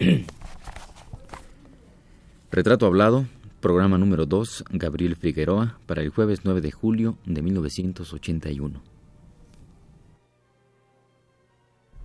Retrato 2.50 2.86
hablado, 2.86 3.26
programa 3.60 3.98
número 3.98 4.26
2, 4.26 4.64
Gabriel 4.70 5.16
Figueroa, 5.16 5.78
para 5.86 6.02
el 6.02 6.08
jueves 6.08 6.40
9 6.44 6.60
de 6.60 6.70
julio 6.70 7.18
de 7.26 7.42
1981. 7.42 8.80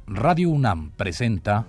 Radio 0.08 0.50
UNAM 0.50 0.92
presenta 0.92 1.66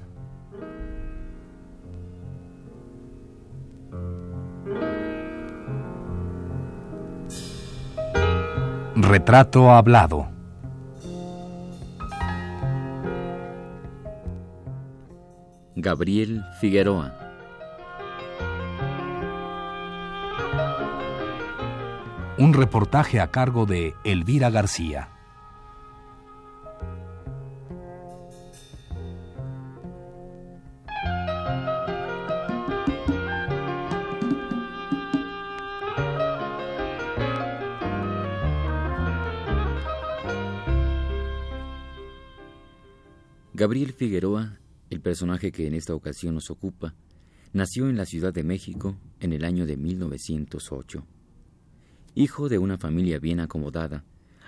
Retrato 8.97 9.71
hablado. 9.71 10.36
Gabriel 15.79 16.43
Figueroa. 16.59 17.15
Un 22.39 22.55
reportaje 22.55 23.21
a 23.21 23.31
cargo 23.31 23.67
de 23.67 23.95
Elvira 24.03 24.49
García. 24.49 25.11
Gabriel 43.53 43.93
Figueroa, 43.93 44.59
el 44.97 45.03
personaje 45.03 45.53
que 45.53 45.67
en 45.67 45.75
esta 45.75 45.95
ocasión 45.95 46.35
nos 46.35 46.51
ocupa, 46.51 46.95
nació 47.53 47.91
en 47.91 47.99
la 47.99 48.07
Ciudad 48.07 48.33
de 48.33 48.43
México 48.43 48.97
en 49.21 49.35
el 49.35 49.45
año 49.45 49.67
de 49.67 49.77
1908. 49.77 51.05
Hijo 52.15 52.49
de 52.49 52.57
una 52.57 52.79
familia 52.79 53.19
bien 53.19 53.41
acomodada, 53.41 54.05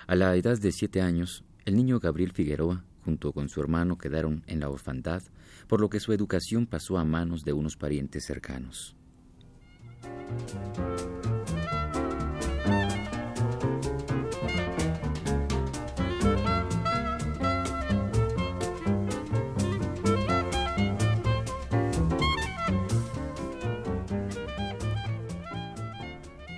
a 0.07 0.15
la 0.15 0.35
edad 0.35 0.57
de 0.57 0.71
siete 0.71 1.01
años, 1.01 1.43
el 1.65 1.75
niño 1.75 1.99
Gabriel 1.99 2.31
Figueroa, 2.31 2.83
junto 3.05 3.31
con 3.31 3.47
su 3.47 3.61
hermano, 3.61 3.99
quedaron 3.99 4.43
en 4.47 4.59
la 4.59 4.71
orfandad, 4.71 5.21
por 5.67 5.81
lo 5.81 5.89
que 5.89 5.99
su 5.99 6.13
educación 6.13 6.65
pasó 6.65 6.97
a 6.97 7.05
manos 7.05 7.43
de 7.43 7.53
unos 7.53 7.77
parientes 7.77 8.25
cercanos. 8.25 8.95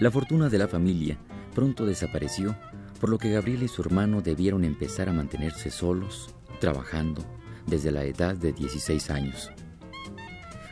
La 0.01 0.09
fortuna 0.09 0.49
de 0.49 0.57
la 0.57 0.67
familia 0.67 1.19
pronto 1.53 1.85
desapareció, 1.85 2.57
por 2.99 3.11
lo 3.11 3.19
que 3.19 3.29
Gabriel 3.29 3.61
y 3.61 3.67
su 3.67 3.83
hermano 3.83 4.23
debieron 4.23 4.63
empezar 4.63 5.07
a 5.07 5.13
mantenerse 5.13 5.69
solos, 5.69 6.33
trabajando, 6.59 7.23
desde 7.67 7.91
la 7.91 8.03
edad 8.03 8.35
de 8.35 8.51
16 8.51 9.11
años. 9.11 9.51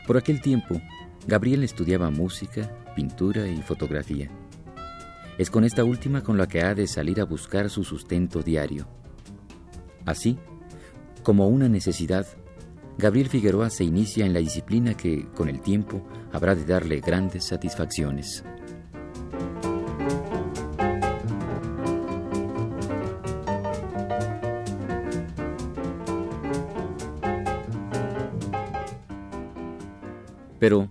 Por 0.04 0.16
aquel 0.16 0.40
tiempo, 0.40 0.80
Gabriel 1.28 1.62
estudiaba 1.62 2.10
música, 2.10 2.76
pintura 2.96 3.46
y 3.46 3.62
fotografía. 3.62 4.28
Es 5.38 5.48
con 5.48 5.62
esta 5.62 5.84
última 5.84 6.24
con 6.24 6.36
la 6.36 6.48
que 6.48 6.62
ha 6.62 6.74
de 6.74 6.88
salir 6.88 7.20
a 7.20 7.24
buscar 7.24 7.70
su 7.70 7.84
sustento 7.84 8.42
diario. 8.42 8.88
Así, 10.06 10.40
como 11.22 11.46
una 11.46 11.68
necesidad, 11.68 12.26
Gabriel 12.98 13.28
Figueroa 13.28 13.70
se 13.70 13.84
inicia 13.84 14.26
en 14.26 14.32
la 14.32 14.40
disciplina 14.40 14.96
que, 14.96 15.28
con 15.36 15.48
el 15.48 15.60
tiempo, 15.60 16.04
habrá 16.32 16.56
de 16.56 16.64
darle 16.64 16.98
grandes 16.98 17.44
satisfacciones. 17.46 18.42
Pero, 30.70 30.88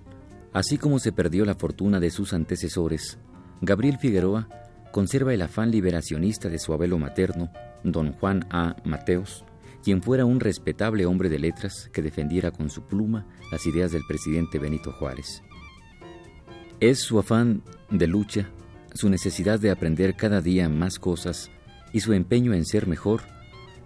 así 0.52 0.78
como 0.78 1.00
se 1.00 1.14
perdió 1.14 1.46
la 1.46 1.56
fortuna 1.56 2.02
de 2.02 2.12
sus 2.12 2.34
antecesores, 2.34 3.18
Gabriel 3.62 3.98
Figueroa 3.98 4.50
conserva 4.92 5.34
el 5.34 5.42
afán 5.42 5.72
liberacionista 5.72 6.50
de 6.50 6.60
su 6.60 6.74
abuelo 6.74 6.98
materno, 6.98 7.50
don 7.86 8.12
Juan 8.12 8.46
A. 8.50 8.76
Mateos, 8.84 9.46
quien 9.82 10.04
fuera 10.04 10.26
un 10.26 10.42
respetable 10.42 11.06
hombre 11.06 11.30
de 11.30 11.40
letras 11.40 11.90
que 11.94 12.02
defendiera 12.02 12.52
con 12.52 12.70
su 12.70 12.88
pluma 12.88 13.26
las 13.54 13.66
ideas 13.68 13.94
del 13.94 14.02
presidente 14.06 14.60
Benito 14.60 14.92
Juárez. 14.92 15.44
Es 16.82 17.00
su 17.00 17.18
afán 17.18 17.64
de 17.90 18.08
lucha, 18.08 18.50
su 18.94 19.10
necesidad 19.10 19.62
de 19.62 19.72
aprender 19.72 20.18
cada 20.18 20.42
día 20.42 20.68
más 20.68 21.00
cosas 21.00 21.52
y 21.94 22.02
su 22.02 22.12
empeño 22.12 22.54
en 22.54 22.66
ser 22.66 22.86
mejor 22.86 23.22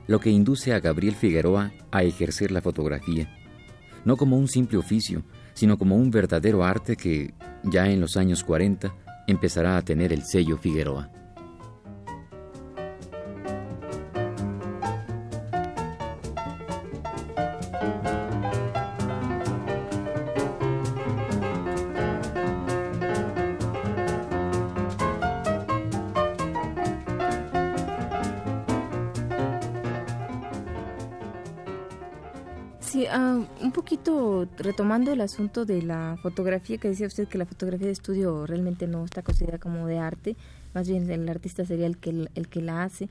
lo 0.08 0.20
que 0.20 0.32
induce 0.32 0.74
a 0.74 0.80
Gabriel 0.80 1.14
Figueroa 1.14 1.72
a 1.92 2.02
ejercer 2.02 2.52
la 2.52 2.62
fotografía, 2.64 3.32
no 4.06 4.18
como 4.18 4.40
un 4.40 4.48
simple 4.48 4.80
oficio, 4.80 5.24
sino 5.54 5.78
como 5.78 5.96
un 5.96 6.12
verdadero 6.12 6.64
arte 6.64 6.96
que, 6.96 7.34
ya 7.64 7.90
en 7.90 8.02
los 8.02 8.18
años 8.18 8.44
40, 8.44 8.94
empezará 9.28 9.78
a 9.78 9.82
tener 9.82 10.12
el 10.12 10.24
sello 10.24 10.58
Figueroa. 10.58 11.10
Sí, 32.94 33.08
ah, 33.10 33.44
un 33.60 33.72
poquito 33.72 34.48
retomando 34.56 35.12
el 35.12 35.22
asunto 35.22 35.66
de 35.66 35.82
la 35.82 36.16
fotografía, 36.22 36.78
que 36.78 36.90
decía 36.90 37.08
usted 37.08 37.28
que 37.28 37.40
la 37.40 37.48
fotografía 37.48 37.88
de 37.88 37.94
estudio 37.94 38.46
realmente 38.46 38.86
no 38.86 39.04
está 39.04 39.24
considerada 39.24 39.58
como 39.58 39.88
de 39.88 39.98
arte, 39.98 40.36
más 40.76 40.88
bien 40.88 41.10
el 41.10 41.28
artista 41.28 41.66
sería 41.66 41.88
el 41.88 41.98
que, 41.98 42.28
el 42.36 42.48
que 42.50 42.62
la 42.62 42.84
hace. 42.84 43.10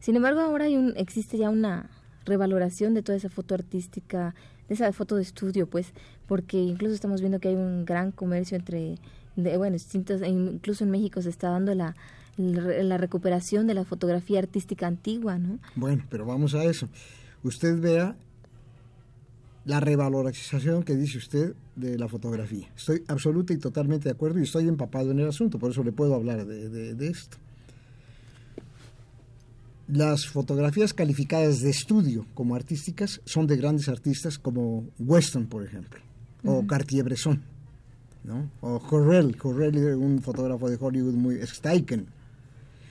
Sin 0.00 0.16
embargo, 0.16 0.40
ahora 0.40 0.64
hay 0.64 0.76
un, 0.76 0.94
existe 0.96 1.38
ya 1.38 1.50
una 1.50 1.88
revaloración 2.24 2.94
de 2.94 3.04
toda 3.04 3.16
esa 3.16 3.28
foto 3.28 3.54
artística, 3.54 4.34
de 4.66 4.74
esa 4.74 4.92
foto 4.92 5.14
de 5.14 5.22
estudio, 5.22 5.68
pues, 5.68 5.92
porque 6.26 6.56
incluso 6.56 6.92
estamos 6.92 7.20
viendo 7.20 7.38
que 7.38 7.46
hay 7.46 7.54
un 7.54 7.84
gran 7.84 8.10
comercio 8.10 8.56
entre, 8.56 8.98
de, 9.36 9.56
bueno, 9.56 9.74
distintos, 9.74 10.20
e 10.22 10.30
incluso 10.30 10.82
en 10.82 10.90
México 10.90 11.22
se 11.22 11.30
está 11.30 11.48
dando 11.48 11.76
la, 11.76 11.94
la 12.38 12.98
recuperación 12.98 13.68
de 13.68 13.74
la 13.74 13.84
fotografía 13.84 14.40
artística 14.40 14.88
antigua, 14.88 15.38
¿no? 15.38 15.60
Bueno, 15.76 16.02
pero 16.10 16.26
vamos 16.26 16.56
a 16.56 16.64
eso. 16.64 16.88
Usted 17.44 17.80
vea 17.80 18.16
la 19.64 19.80
revalorización 19.80 20.82
que 20.82 20.96
dice 20.96 21.18
usted 21.18 21.54
de 21.76 21.98
la 21.98 22.08
fotografía. 22.08 22.68
Estoy 22.76 23.04
absoluta 23.08 23.52
y 23.52 23.58
totalmente 23.58 24.04
de 24.04 24.12
acuerdo 24.12 24.40
y 24.40 24.42
estoy 24.42 24.68
empapado 24.68 25.10
en 25.10 25.20
el 25.20 25.28
asunto, 25.28 25.58
por 25.58 25.70
eso 25.70 25.84
le 25.84 25.92
puedo 25.92 26.14
hablar 26.14 26.44
de, 26.46 27.06
esto. 27.06 27.36
Las 29.88 30.26
fotografías 30.26 30.94
calificadas 30.94 31.60
de 31.60 31.70
estudio 31.70 32.26
como 32.34 32.54
artísticas 32.54 33.20
son 33.24 33.46
de 33.46 33.56
grandes 33.56 33.88
artistas 33.88 34.38
como 34.38 34.86
Weston, 34.98 35.46
por 35.46 35.64
ejemplo, 35.64 36.00
o 36.44 36.66
Cartier-Bresson, 36.66 37.42
¿no? 38.24 38.50
o 38.60 38.80
Correll, 38.80 39.36
Correll 39.36 39.76
un 39.94 40.20
fotógrafo 40.22 40.68
de 40.68 40.76
Hollywood 40.80 41.14
muy... 41.14 41.46
Steichen, 41.46 42.06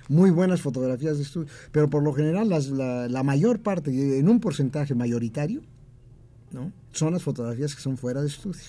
muy 0.10 0.30
buenas 0.30 0.62
fotografías 0.62 1.18
de 1.18 1.24
estudio, 1.24 1.48
pero 1.72 1.90
por 1.90 2.04
lo 2.04 2.12
general 2.14 2.50
la, 2.50 3.08
la 3.08 3.24
mayor 3.24 3.60
parte, 3.60 4.20
en 4.20 4.28
un 4.28 4.42
porcentaje 4.42 4.94
mayoritario, 4.94 5.62
¿no? 6.52 6.72
Son 6.92 7.14
las 7.14 7.24
fotografías 7.24 7.76
que 7.76 7.82
son 7.82 7.98
fuera 7.98 8.22
de 8.22 8.28
estudio. 8.28 8.62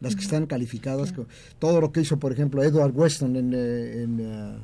Las 0.00 0.16
que 0.16 0.22
están 0.22 0.46
calificadas. 0.46 1.12
Con, 1.12 1.28
todo 1.58 1.80
lo 1.80 1.92
que 1.92 2.00
hizo, 2.00 2.18
por 2.18 2.32
ejemplo, 2.32 2.62
Edward 2.62 2.92
Weston 2.94 3.36
en, 3.36 3.54
eh, 3.54 4.04
eh, 4.04 4.58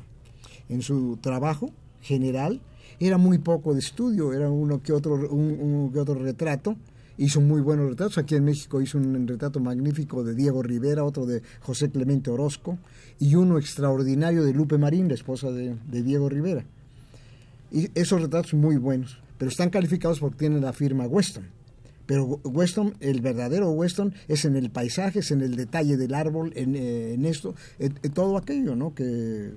en, 0.67 0.81
su 0.81 1.17
trabajo 1.21 1.71
general 2.01 2.61
era 2.99 3.17
muy 3.17 3.37
poco 3.37 3.73
de 3.73 3.79
estudio, 3.79 4.33
era 4.33 4.49
uno 4.49 4.81
que 4.81 4.91
otro, 4.91 5.13
un, 5.13 5.91
que 5.93 5.99
otro 5.99 6.15
retrato. 6.15 6.75
Hizo 7.17 7.41
muy 7.41 7.59
buenos 7.59 7.89
retratos. 7.89 8.17
Aquí 8.17 8.35
en 8.35 8.45
México 8.45 8.81
hizo 8.81 8.97
un 8.97 9.27
retrato 9.27 9.59
magnífico 9.59 10.23
de 10.23 10.35
Diego 10.35 10.63
Rivera, 10.63 11.03
otro 11.03 11.25
de 11.25 11.41
José 11.61 11.89
Clemente 11.89 12.29
Orozco 12.29 12.77
y 13.19 13.35
uno 13.35 13.57
extraordinario 13.57 14.43
de 14.45 14.53
Lupe 14.53 14.77
Marín, 14.77 15.09
la 15.09 15.15
esposa 15.15 15.51
de, 15.51 15.75
de 15.89 16.03
Diego 16.03 16.29
Rivera. 16.29 16.65
Y 17.71 17.89
esos 17.93 18.21
retratos 18.21 18.53
muy 18.53 18.77
buenos, 18.77 19.19
pero 19.37 19.51
están 19.51 19.69
calificados 19.69 20.21
porque 20.21 20.37
tienen 20.37 20.61
la 20.61 20.71
firma 20.71 21.05
Weston 21.07 21.58
pero 22.09 22.25
Weston, 22.43 22.95
el 23.01 23.21
verdadero 23.21 23.69
Weston, 23.69 24.15
es 24.27 24.43
en 24.43 24.55
el 24.55 24.71
paisaje, 24.71 25.19
es 25.19 25.29
en 25.29 25.41
el 25.41 25.55
detalle 25.55 25.95
del 25.95 26.15
árbol, 26.15 26.51
en, 26.55 26.75
eh, 26.75 27.15
esto, 27.29 27.53
en, 27.77 27.93
todo 28.13 28.35
aquello, 28.35 28.75
¿no? 28.75 28.95
Que, 28.95 29.51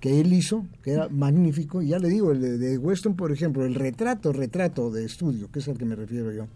que 0.00 0.20
él 0.20 0.32
hizo, 0.32 0.66
que 0.82 0.94
era 0.94 1.08
magnífico. 1.08 1.82
Y 1.82 1.90
ya 1.90 2.00
le 2.00 2.08
digo, 2.08 2.32
el 2.32 2.58
de, 2.58 2.76
Weston, 2.76 3.14
por 3.14 3.30
ejemplo, 3.30 3.64
el 3.64 3.76
retrato, 3.76 4.32
retrato 4.32 4.90
de 4.90 5.04
estudio, 5.04 5.48
que 5.52 5.60
es 5.60 5.68
al 5.68 5.78
que 5.78 5.84
me 5.84 5.94
refiero 5.94 6.32
yo, 6.32 6.48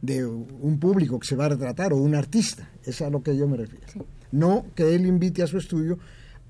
de 0.00 0.24
un 0.24 0.78
público 0.80 1.20
que 1.20 1.26
se 1.26 1.36
va 1.36 1.44
a 1.44 1.48
retratar 1.50 1.92
o 1.92 1.98
un 1.98 2.14
artista. 2.14 2.70
Es 2.82 3.02
a 3.02 3.10
lo 3.10 3.22
que 3.22 3.36
yo 3.36 3.46
me 3.46 3.58
refiero. 3.58 4.06
No 4.30 4.64
que 4.74 4.94
él 4.94 5.04
invite 5.04 5.42
a 5.42 5.46
su 5.48 5.58
estudio 5.58 5.98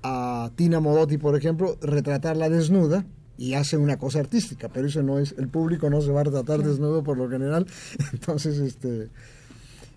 a 0.01 0.49
Tina 0.55 0.79
Modotti, 0.79 1.17
por 1.17 1.35
ejemplo, 1.35 1.77
retratarla 1.81 2.47
desnuda 2.47 3.05
y 3.37 3.53
hace 3.53 3.77
una 3.77 3.97
cosa 3.97 4.19
artística, 4.19 4.69
pero 4.69 4.87
eso 4.87 5.01
no 5.03 5.19
es, 5.19 5.33
el 5.37 5.47
público 5.47 5.89
no 5.89 6.01
se 6.01 6.11
va 6.11 6.21
a 6.21 6.23
retratar 6.25 6.63
desnudo 6.63 7.03
por 7.03 7.17
lo 7.17 7.29
general, 7.29 7.65
entonces 8.13 8.59
este, 8.59 9.09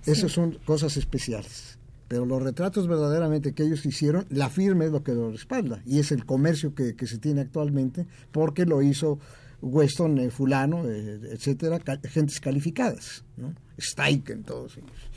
esas 0.07 0.33
son 0.33 0.59
cosas 0.65 0.97
especiales. 0.97 1.79
Pero 2.09 2.25
los 2.25 2.41
retratos 2.41 2.87
verdaderamente 2.87 3.53
que 3.53 3.65
ellos 3.65 3.85
hicieron, 3.85 4.27
la 4.31 4.49
firma 4.49 4.85
es 4.85 4.93
lo 4.93 5.03
que 5.03 5.13
lo 5.13 5.33
respalda, 5.33 5.83
y 5.85 5.99
es 5.99 6.13
el 6.13 6.25
comercio 6.25 6.75
que, 6.75 6.95
que 6.95 7.07
se 7.07 7.19
tiene 7.19 7.41
actualmente, 7.41 8.07
porque 8.31 8.65
lo 8.65 8.81
hizo 8.81 9.19
Weston, 9.63 10.19
eh, 10.19 10.31
fulano, 10.31 10.85
eh, 10.87 11.21
etcétera, 11.33 11.81
gentes 12.05 12.41
calificadas, 12.41 13.25
¿no? 13.37 13.55
Steichen, 13.81 14.43
todos 14.45 14.77
ellos. 14.77 15.11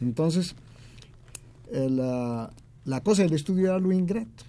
Entonces, 0.00 0.54
eh, 1.70 1.88
la, 1.88 2.52
la, 2.84 3.02
cosa 3.02 3.22
del 3.22 3.34
estudio 3.34 3.66
era 3.68 3.78
lo 3.78 3.92
ingrato. 3.92 4.44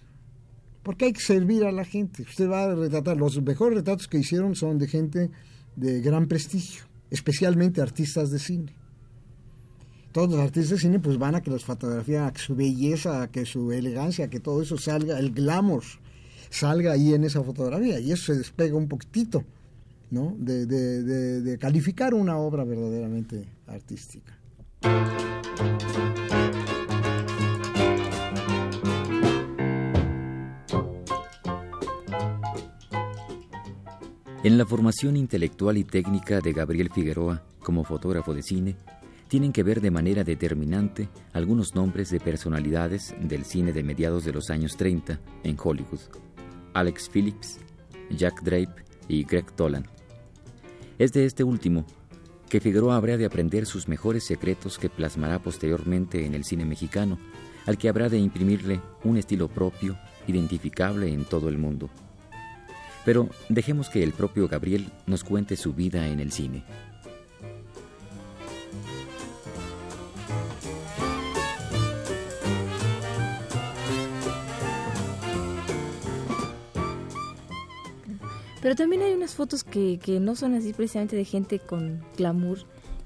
Porque 0.84 1.06
hay 1.06 1.14
que 1.14 1.22
servir 1.22 1.64
a 1.64 1.72
la 1.72 1.86
gente. 1.86 2.24
Usted 2.24 2.50
va 2.50 2.66
a 2.66 2.76
retratar, 2.76 3.18
los 3.18 3.42
mejores 3.42 3.78
retratos 3.78 4.08
que 4.08 4.20
hicieron 4.20 4.56
son 4.56 4.78
de 4.78 4.88
gente 4.88 5.32
de 5.76 6.02
gran 6.02 6.28
prestigio, 6.28 6.84
especialmente 7.10 7.82
artistas 7.82 8.30
de 8.32 8.40
cine. 8.40 8.76
Todos 10.12 10.30
los 10.30 10.40
artistas 10.40 10.72
de 10.72 10.78
cine 10.78 11.00
pues 11.00 11.18
van 11.18 11.36
a 11.36 11.42
que 11.42 11.50
los 11.50 11.66
fotografíen, 11.66 12.24
a 12.24 12.34
que 12.34 12.40
su 12.40 12.56
belleza, 12.56 13.24
a 13.24 13.32
que 13.32 13.46
su 13.46 13.72
elegancia, 13.72 14.26
a 14.26 14.30
que 14.30 14.40
todo 14.40 14.62
eso 14.62 14.78
salga, 14.78 15.18
el 15.18 15.32
glamour 15.32 15.84
salga 16.50 16.92
ahí 16.92 17.16
en 17.16 17.24
esa 17.24 17.42
fotografía 17.44 18.00
y 18.00 18.12
eso 18.12 18.26
se 18.26 18.38
despega 18.38 18.76
un 18.76 18.88
poquitito 18.88 19.44
¿no? 20.12 20.36
de, 20.38 20.68
de 20.68 21.58
calificar 21.58 22.14
una 22.14 22.38
obra 22.38 22.64
verdaderamente 22.64 23.48
artística. 23.66 24.38
En 34.44 34.58
la 34.58 34.66
formación 34.66 35.16
intelectual 35.16 35.78
y 35.78 35.86
técnica 35.86 36.42
de 36.42 36.52
Gabriel 36.52 36.90
Figueroa 36.94 37.42
como 37.64 37.86
fotógrafo 37.86 38.34
de 38.34 38.44
cine, 38.44 38.76
tienen 39.30 39.54
que 39.54 39.64
ver 39.64 39.80
de 39.80 39.90
manera 39.90 40.26
determinante 40.26 41.08
algunos 41.32 41.76
nombres 41.76 42.10
de 42.10 42.20
personalidades 42.20 43.16
del 43.22 43.46
cine 43.46 43.72
de 43.72 43.84
mediados 43.84 44.26
de 44.26 44.34
los 44.34 44.50
años 44.50 44.76
30 44.76 45.18
en 45.46 45.56
Hollywood. 45.58 46.02
Alex 46.74 47.10
Phillips, 47.10 47.62
Jack 48.10 48.44
Drape 48.44 48.84
y 49.08 49.24
Greg 49.24 49.50
Tolan. 49.54 49.88
Es 51.00 51.14
de 51.14 51.24
este 51.24 51.46
último 51.46 51.86
que 52.50 52.60
Figueroa 52.60 52.98
habrá 52.98 53.16
de 53.16 53.26
aprender 53.26 53.66
sus 53.66 53.88
mejores 53.88 54.26
secretos 54.26 54.78
que 54.78 54.90
plasmará 54.90 55.42
posteriormente 55.42 56.26
en 56.26 56.36
el 56.36 56.44
cine 56.44 56.66
mexicano, 56.66 57.18
al 57.66 57.78
que 57.78 57.88
habrá 57.88 58.10
de 58.10 58.18
imprimirle 58.18 58.82
un 59.06 59.16
estilo 59.16 59.48
propio, 59.48 59.98
identificable 60.28 61.14
en 61.14 61.24
todo 61.24 61.48
el 61.48 61.58
mundo. 61.58 61.90
Pero 63.06 63.30
dejemos 63.50 63.90
que 63.90 64.04
el 64.04 64.14
propio 64.14 64.48
Gabriel 64.48 64.90
nos 65.06 65.24
cuente 65.24 65.56
su 65.56 65.74
vida 65.74 66.08
en 66.08 66.20
el 66.20 66.32
cine. 66.32 66.64
Pero 78.64 78.76
también 78.76 79.02
hay 79.02 79.14
unas 79.14 79.36
fotos 79.36 79.66
que, 79.66 80.00
que 80.02 80.22
no 80.22 80.36
son 80.38 80.56
así 80.56 80.72
precisamente 80.72 81.18
de 81.18 81.26
gente 81.26 81.60
con 81.60 82.02
glamour, 82.18 82.60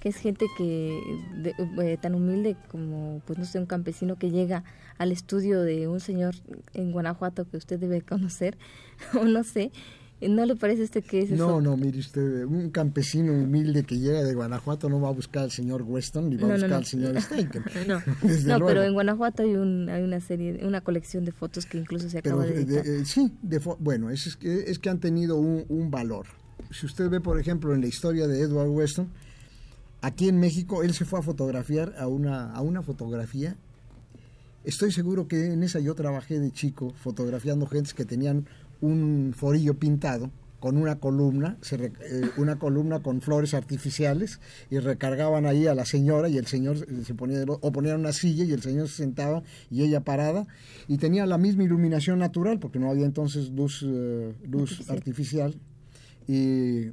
es 0.07 0.18
gente 0.18 0.45
que 0.57 1.01
eh, 1.44 1.98
tan 2.01 2.15
humilde 2.15 2.56
como, 2.69 3.21
pues 3.25 3.38
no 3.38 3.45
sé, 3.45 3.59
un 3.59 3.65
campesino 3.65 4.18
que 4.18 4.31
llega 4.31 4.63
al 4.98 5.12
estudio 5.12 5.62
de 5.62 5.88
un 5.88 6.00
señor 6.00 6.36
en 6.74 6.92
Guanajuato 6.92 7.48
que 7.50 7.57
usted 7.57 7.80
debe 7.80 8.01
conocer, 8.01 8.57
o 9.19 9.25
no 9.25 9.44
sé, 9.44 9.71
¿No 10.19 10.45
le 10.48 10.56
parece 10.56 10.81
usted 10.81 11.04
que 11.04 11.19
es 11.19 11.31
eso? 11.31 11.48
No, 11.48 11.62
no, 11.62 11.77
mire 11.77 12.00
usted, 12.00 12.44
un 12.45 12.71
campesino 12.71 13.33
humilde 13.33 13.83
que 13.83 14.00
llega 14.00 14.24
de 14.24 14.33
Guanajuato 14.33 14.89
no 14.89 15.00
va 15.00 15.09
a 15.09 15.12
buscar 15.12 15.44
al 15.44 15.51
señor 15.51 15.83
Weston 15.83 16.30
ni 16.30 16.38
va 16.38 16.48
a 16.48 16.51
buscar 16.54 16.74
al 16.74 16.86
señor 16.86 17.21
Steichen. 17.21 17.63
no, 17.88 18.00
no 18.00 18.65
pero 18.65 18.81
en 18.81 18.94
Guanajuato 18.94 19.44
hay, 19.44 19.54
un, 19.54 19.89
hay 19.89 20.01
una 20.01 20.19
serie, 20.19 20.65
una 20.65 20.81
colección 20.81 21.24
de 21.24 21.31
fotos 21.31 21.68
que 21.68 21.77
incluso 21.77 22.09
se 22.09 22.18
acaba 22.18 22.45
de, 22.45 22.56
editar. 22.56 22.88
Eh, 22.88 23.06
sí, 23.06 23.31
bueno, 23.80 24.09
es, 24.09 24.36
que, 24.38 24.71
es 24.71 24.80
que 24.80 24.89
han 24.89 25.00
tenido 25.00 25.36
un, 25.36 25.65
un 25.69 25.92
valor. 25.92 26.25
Si 26.71 26.88
usted 26.88 27.09
ve, 27.09 27.21
por 27.21 27.39
ejemplo, 27.39 27.75
en 27.75 27.81
la 27.81 27.88
historia 27.88 28.27
de 28.27 28.42
Edward 28.42 28.69
Weston, 28.69 29.09
aquí 30.01 30.29
en 30.29 30.39
México 30.39 30.83
él 30.83 30.94
se 30.94 31.05
fue 31.05 31.19
a 31.19 31.21
fotografiar 31.21 31.95
a 31.97 32.07
una, 32.07 32.51
a 32.53 32.61
una 32.61 32.81
fotografía. 32.81 33.55
Estoy 34.63 34.91
seguro 34.91 35.27
que 35.27 35.45
en 35.45 35.63
esa 35.63 35.79
yo 35.79 35.95
trabajé 35.95 36.39
de 36.39 36.51
chico 36.51 36.94
fotografiando 36.95 37.67
gentes 37.67 37.94
que 37.94 38.05
tenían 38.05 38.47
un 38.81 39.33
forillo 39.35 39.75
pintado 39.75 40.29
con 40.59 40.77
una 40.77 40.99
columna, 40.99 41.57
se 41.61 41.75
eh, 41.75 41.91
una 42.38 42.57
columna 42.57 43.01
con 43.01 43.21
flores 43.21 43.53
artificiales 43.53 44.39
y 44.71 44.79
recargaban 44.79 45.45
ahí 45.45 45.67
a 45.67 45.75
la 45.75 45.85
señora 45.85 46.29
y 46.29 46.38
el 46.38 46.47
señor 46.47 46.77
se 47.05 47.13
ponía 47.13 47.44
o 47.47 47.71
ponían 47.71 47.99
una 47.99 48.11
silla 48.11 48.44
y 48.44 48.51
el 48.53 48.61
señor 48.61 48.88
se 48.88 48.95
sentaba 48.95 49.44
y 49.69 49.83
ella 49.83 50.01
parada 50.01 50.47
y 50.88 50.97
tenía 50.97 51.25
la 51.27 51.38
misma 51.38 51.63
iluminación 51.63 52.19
natural 52.19 52.59
porque 52.59 52.79
no 52.79 52.89
había 52.89 53.05
entonces 53.05 53.49
luz 53.49 53.85
eh, 53.88 54.33
luz 54.49 54.89
artificial 54.89 55.55
y 56.27 56.88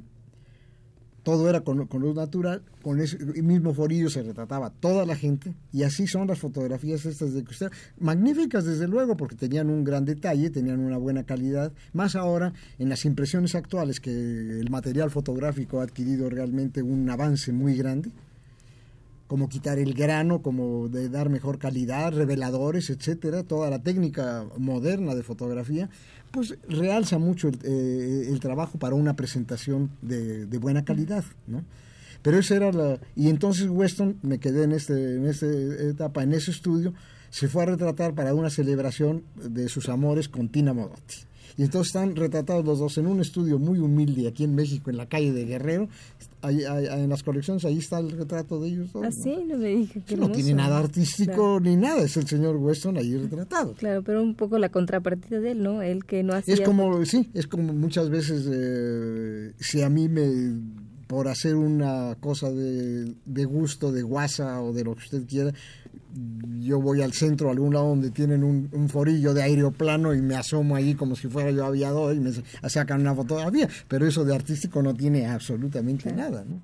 todo 1.25 1.49
era 1.49 1.61
con, 1.61 1.87
luz 1.91 2.15
natural, 2.15 2.61
con 2.83 3.01
ese 3.01 3.17
mismo 3.41 3.73
forillo 3.73 4.11
se 4.11 4.21
retrataba 4.21 4.69
toda 4.69 5.07
la 5.07 5.15
gente, 5.15 5.55
y 5.73 5.81
así 5.81 6.05
son 6.05 6.27
las 6.27 6.37
fotografías 6.37 7.03
estas 7.07 7.33
de 7.33 7.41
usted, 7.41 7.71
magníficas 7.99 8.63
desde 8.63 8.87
luego, 8.87 9.17
porque 9.17 9.35
tenían 9.35 9.71
un 9.71 9.83
gran 9.83 10.05
detalle, 10.05 10.51
tenían 10.51 10.79
una 10.79 10.97
buena 10.97 11.23
calidad, 11.23 11.71
más 11.93 12.15
ahora 12.15 12.53
en 12.77 12.89
las 12.89 13.05
impresiones 13.05 13.55
actuales, 13.55 13.99
que 13.99 14.11
el 14.11 14.69
material 14.69 15.09
fotográfico 15.09 15.79
ha 15.79 15.83
adquirido 15.85 16.29
realmente 16.29 16.83
un 16.83 17.09
avance 17.09 17.51
muy 17.51 17.75
grande, 17.75 18.11
como 19.25 19.49
quitar 19.49 19.79
el 19.79 19.95
grano, 19.95 20.43
como 20.43 20.89
de 20.89 21.09
dar 21.09 21.29
mejor 21.29 21.57
calidad, 21.57 22.13
reveladores, 22.13 22.91
etcétera, 22.91 23.41
toda 23.41 23.71
la 23.71 23.79
técnica 23.79 24.45
moderna 24.59 25.15
de 25.15 25.23
fotografía, 25.23 25.89
pues 26.35 26.53
realza 26.67 27.17
mucho 27.17 27.47
el, 27.47 27.57
eh, 27.63 28.37
trabajo 28.41 28.77
para 28.77 28.93
una 28.93 29.15
presentación 29.15 29.89
de, 30.01 30.45
buena 30.57 30.83
calidad, 30.83 31.23
¿no? 31.47 31.63
Pero 32.21 32.37
esa 32.37 32.57
era 32.57 32.73
la... 32.73 32.99
Y 33.15 33.29
entonces 33.29 33.69
Weston, 33.69 34.17
me 34.21 34.37
quedé 34.37 34.63
en, 34.63 34.73
este, 34.73 35.15
en 35.15 35.27
esta 35.27 35.45
etapa, 35.45 36.23
en 36.23 36.33
ese 36.33 36.51
estudio, 36.51 36.93
se 37.29 37.47
fue 37.47 37.63
a 37.63 37.67
retratar 37.67 38.15
para 38.15 38.33
una 38.33 38.49
celebración 38.49 39.23
de 39.35 39.69
sus 39.69 39.87
amores 39.87 40.27
con 40.27 40.49
Tina 40.49 40.73
Modotti. 40.73 41.19
Y 41.57 41.63
entonces 41.63 41.87
están 41.87 42.15
retratados 42.15 42.65
los 42.65 42.79
dos 42.79 42.97
en 42.97 43.07
un 43.07 43.21
estudio 43.21 43.59
muy 43.59 43.79
humilde 43.79 44.27
aquí 44.27 44.43
en 44.43 44.55
México, 44.55 44.89
en 44.89 44.97
la 44.97 45.05
calle 45.07 45.31
de 45.31 45.45
Guerrero. 45.45 45.87
en 46.43 47.09
las 47.09 47.23
colecciones, 47.23 47.63
ahí 47.65 47.77
está 47.77 47.99
el 47.99 48.11
retrato 48.11 48.59
de 48.59 48.69
ellos 48.69 48.91
dos. 48.91 49.03
Ah, 49.05 49.11
sí, 49.11 49.37
no 49.47 49.57
me 49.57 49.69
dije. 49.69 50.01
Que 50.05 50.17
no 50.17 50.29
tiene 50.29 50.53
nada 50.53 50.79
artístico 50.79 51.59
ni 51.61 51.75
nada, 51.75 52.03
es 52.03 52.17
el 52.17 52.27
señor 52.27 52.57
Weston 52.57 52.97
ahí 52.97 53.15
retratado. 53.17 53.73
Claro, 53.73 54.03
pero 54.03 54.21
un 54.21 54.35
poco 54.35 54.59
la 54.59 54.69
contrapartida 54.69 55.39
de 55.39 55.51
él, 55.51 55.63
¿no? 55.63 55.81
Él 55.81 56.05
que 56.05 56.23
no 56.23 56.33
hacía... 56.33 56.55
Es 56.55 56.61
como, 56.61 57.05
sí, 57.05 57.29
es 57.33 57.47
como 57.47 57.73
muchas 57.73 58.09
veces, 58.09 58.47
eh, 58.51 59.53
si 59.59 59.81
a 59.81 59.89
mí 59.89 60.09
me 60.09 60.85
por 61.07 61.27
hacer 61.27 61.55
una 61.55 62.15
cosa 62.19 62.51
de, 62.51 63.13
de 63.25 63.45
gusto, 63.45 63.91
de 63.91 64.01
guasa 64.01 64.61
o 64.61 64.73
de 64.73 64.83
lo 64.83 64.95
que 64.95 65.03
usted 65.03 65.27
quiera, 65.27 65.53
yo 66.59 66.81
voy 66.81 67.01
al 67.01 67.13
centro, 67.13 67.49
a 67.49 67.51
algún 67.51 67.73
lado 67.73 67.89
donde 67.89 68.11
tienen 68.11 68.43
un, 68.43 68.69
un, 68.71 68.89
forillo 68.89 69.33
de 69.33 69.43
aeroplano 69.43 70.13
y 70.13 70.21
me 70.21 70.35
asomo 70.35 70.75
ahí 70.75 70.95
como 70.95 71.15
si 71.15 71.27
fuera 71.27 71.51
yo 71.51 71.65
aviador 71.65 72.15
y 72.15 72.19
me 72.19 72.31
sacan 72.69 73.01
una 73.01 73.13
fotografía, 73.13 73.69
pero 73.87 74.07
eso 74.07 74.23
de 74.23 74.35
artístico 74.35 74.81
no 74.81 74.93
tiene 74.93 75.27
absolutamente 75.27 76.11
nada, 76.11 76.43
¿no? 76.43 76.61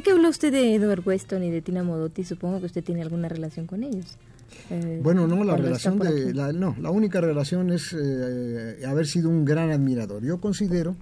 Ya 0.00 0.04
que 0.04 0.12
habló 0.12 0.30
usted 0.30 0.50
de 0.50 0.74
Edward 0.74 1.02
Weston 1.04 1.44
y 1.44 1.50
de 1.50 1.60
Tina 1.60 1.82
Modotti, 1.82 2.24
supongo 2.24 2.58
que 2.58 2.64
usted 2.64 2.82
tiene 2.82 3.02
alguna 3.02 3.28
relación 3.28 3.66
con 3.66 3.82
ellos. 3.82 4.16
Eh, 4.70 4.98
bueno, 5.02 5.26
no, 5.26 5.44
la 5.44 5.58
relación 5.58 5.98
de, 5.98 6.32
la, 6.32 6.54
no, 6.54 6.74
la 6.80 6.90
única 6.90 7.20
relación 7.20 7.70
es 7.70 7.92
eh, 7.92 8.80
haber 8.86 9.06
sido 9.06 9.28
un 9.28 9.44
gran 9.44 9.70
admirador. 9.70 10.24
Yo 10.24 10.40
considero 10.40 10.96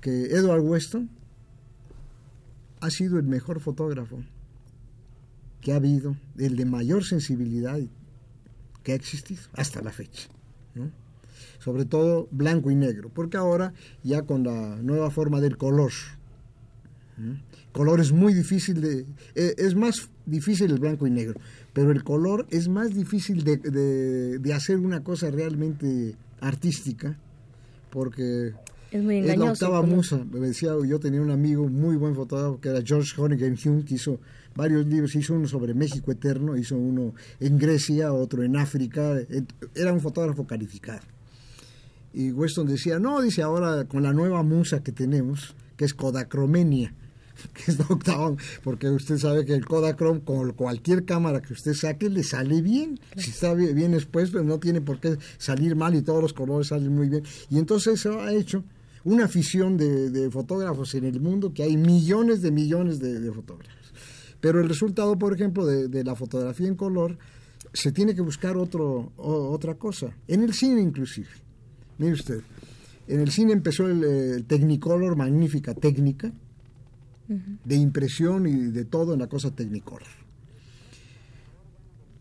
que 0.00 0.28
Edward 0.30 0.62
Weston 0.62 1.10
ha 2.80 2.88
sido 2.88 3.18
el 3.18 3.26
mejor 3.26 3.60
fotógrafo 3.60 4.22
que 5.60 5.74
ha 5.74 5.76
habido, 5.76 6.16
el 6.38 6.56
de 6.56 6.64
mayor 6.64 7.04
sensibilidad 7.04 7.78
que 8.82 8.92
ha 8.92 8.94
existido 8.94 9.42
hasta 9.52 9.82
la 9.82 9.90
fecha. 9.90 10.26
sobre 11.58 11.84
todo 11.84 12.28
blanco 12.30 12.70
y 12.70 12.76
negro, 12.76 13.10
porque 13.12 13.36
ahora 13.36 13.74
ya 14.02 14.22
con 14.22 14.44
la 14.44 14.76
nueva 14.76 15.10
forma 15.10 15.42
del 15.42 15.58
color, 15.58 15.92
color 17.72 18.00
es 18.00 18.12
muy 18.12 18.34
difícil 18.34 18.80
de, 18.80 19.06
e, 19.34 19.54
es 19.56 19.74
más 19.74 20.08
difícil 20.26 20.70
el 20.70 20.78
blanco 20.78 21.06
y 21.06 21.10
negro, 21.10 21.40
pero 21.72 21.90
el 21.90 22.02
color 22.04 22.46
es 22.50 22.68
más 22.68 22.94
difícil 22.94 23.44
de, 23.44 23.56
de, 24.38 24.54
hacer 24.54 24.78
una 24.78 25.02
cosa 25.02 25.30
realmente 25.30 26.16
artística, 26.40 27.18
porque 27.90 28.52
es, 28.90 29.02
muy 29.02 29.18
es 29.18 29.38
la 29.38 29.52
octava 29.52 29.82
musa. 29.82 30.24
Me 30.30 30.40
decía, 30.40 30.72
yo 30.86 30.98
tenía 30.98 31.20
un 31.20 31.30
amigo 31.30 31.68
muy 31.68 31.96
buen 31.96 32.14
fotógrafo 32.14 32.60
que 32.60 32.68
era 32.70 32.82
George 32.84 33.20
Honeygan 33.20 33.56
Hume, 33.62 33.84
que 33.84 33.94
hizo 33.94 34.20
varios 34.54 34.86
libros, 34.86 35.14
hizo 35.14 35.34
uno 35.34 35.46
sobre 35.46 35.74
México 35.74 36.10
Eterno, 36.10 36.56
hizo 36.56 36.76
uno 36.76 37.14
en 37.38 37.58
Grecia, 37.58 38.12
otro 38.12 38.42
en 38.42 38.56
África, 38.56 39.16
era 39.74 39.92
un 39.92 40.00
fotógrafo 40.00 40.46
calificado. 40.46 41.02
Y 42.12 42.32
Weston 42.32 42.66
decía, 42.66 42.98
no, 42.98 43.20
dice 43.20 43.42
ahora 43.42 43.84
con 43.84 44.02
la 44.02 44.12
nueva 44.12 44.42
musa 44.42 44.82
que 44.82 44.92
tenemos, 44.92 45.54
que 45.76 45.84
es 45.84 45.94
Kodacromenia, 45.94 46.92
que 47.54 47.70
es 47.72 47.80
octava, 47.80 48.36
porque 48.62 48.88
usted 48.88 49.18
sabe 49.18 49.44
que 49.44 49.54
el 49.54 49.64
Kodachrome 49.64 50.20
con 50.20 50.52
cualquier 50.52 51.04
cámara 51.04 51.40
que 51.40 51.52
usted 51.52 51.74
saque 51.74 52.08
le 52.08 52.22
sale 52.22 52.62
bien, 52.62 52.98
si 53.16 53.30
está 53.30 53.54
bien 53.54 53.94
expuesto 53.94 54.42
no 54.42 54.58
tiene 54.58 54.80
por 54.80 55.00
qué 55.00 55.16
salir 55.38 55.76
mal 55.76 55.94
y 55.94 56.02
todos 56.02 56.22
los 56.22 56.32
colores 56.32 56.68
salen 56.68 56.94
muy 56.94 57.08
bien. 57.08 57.22
Y 57.50 57.58
entonces 57.58 57.94
eso 57.94 58.20
ha 58.20 58.32
hecho 58.32 58.64
una 59.04 59.24
afición 59.24 59.76
de, 59.76 60.28
fotógrafos 60.30 60.94
en 60.94 61.04
el 61.04 61.20
mundo, 61.20 61.52
que 61.52 61.62
hay 61.62 61.76
millones 61.76 62.42
de 62.42 62.50
millones 62.50 62.98
de 63.00 63.32
fotógrafos. 63.32 63.78
Pero 64.40 64.60
el 64.60 64.68
resultado, 64.68 65.18
por 65.18 65.34
ejemplo, 65.34 65.66
de, 65.66 66.04
la 66.04 66.14
fotografía 66.14 66.68
en 66.68 66.76
color, 66.76 67.18
se 67.72 67.92
tiene 67.92 68.14
que 68.14 68.20
buscar 68.20 68.56
otro, 68.56 69.12
otra 69.16 69.74
cosa. 69.74 70.14
En 70.26 70.42
el 70.42 70.54
cine 70.54 70.80
inclusive. 70.80 71.28
Mire 71.98 72.12
usted, 72.12 72.40
en 73.08 73.20
el 73.20 73.30
cine 73.30 73.52
empezó 73.52 73.88
el, 73.88 74.44
Technicolor, 74.46 75.16
magnífica 75.16 75.74
técnica, 75.74 76.32
de 77.28 77.76
impresión 77.76 78.46
y 78.46 78.70
de 78.70 78.84
todo 78.84 79.14
en 79.14 79.20
la 79.20 79.28
cosa 79.28 79.50
Technicolor. 79.50 80.08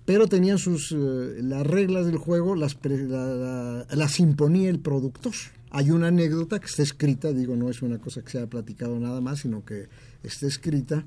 Pero 0.05 0.27
tenían 0.27 0.57
sus, 0.57 0.93
eh, 0.93 1.41
las 1.41 1.67
reglas 1.67 2.05
del 2.05 2.17
juego, 2.17 2.55
las, 2.55 2.77
la, 2.83 3.85
las 3.89 4.19
imponía 4.19 4.69
el 4.69 4.79
productor. 4.79 5.33
Hay 5.69 5.91
una 5.91 6.07
anécdota 6.07 6.59
que 6.59 6.67
está 6.67 6.81
escrita, 6.81 7.33
digo, 7.33 7.57
no 7.57 7.69
es 7.69 7.81
una 7.81 7.99
cosa 7.99 8.21
que 8.21 8.31
se 8.31 8.37
haya 8.37 8.49
platicado 8.49 8.97
nada 8.99 9.19
más, 9.19 9.39
sino 9.39 9.65
que 9.65 9.89
está 10.23 10.47
escrita 10.47 11.05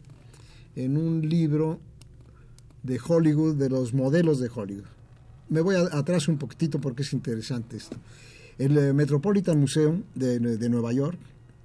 en 0.77 0.99
un 0.99 1.27
libro 1.29 1.81
de 2.83 3.01
Hollywood, 3.07 3.57
de 3.57 3.71
los 3.71 3.95
modelos 3.95 4.39
de 4.39 4.51
Hollywood. 4.55 4.85
Me 5.49 5.61
voy 5.61 5.77
atrás 5.77 6.29
un 6.29 6.39
poquitito 6.39 6.81
porque 6.81 7.03
es 7.03 7.13
interesante 7.13 7.77
esto. 7.77 7.97
El 8.59 8.77
eh, 8.77 8.93
Metropolitan 8.93 9.59
Museum 9.59 10.03
de, 10.15 10.39
de, 10.39 10.69
Nueva 10.69 10.93
York 10.93 11.19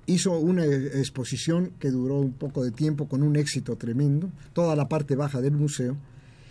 hizo 0.05 0.37
una 0.37 0.65
exposición 0.65 1.71
que 1.79 1.91
duró 1.91 2.19
un 2.19 2.33
poco 2.33 2.63
de 2.63 2.71
tiempo 2.71 3.07
con 3.07 3.23
un 3.23 3.35
éxito 3.35 3.75
tremendo, 3.75 4.29
toda 4.53 4.75
la 4.75 4.87
parte 4.87 5.15
baja 5.15 5.41
del 5.41 5.53
museo. 5.53 5.97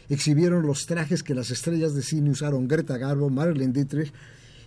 Exhibieron 0.09 0.67
los 0.67 0.87
trajes 0.87 1.23
que 1.23 1.35
las 1.35 1.51
estrellas 1.51 1.95
de 1.95 2.03
cine 2.03 2.31
usaron, 2.31 2.69
Greta 2.69 2.99
Garbo, 2.99 3.31
Marilyn 3.31 3.73
Dietrich, 3.73 4.13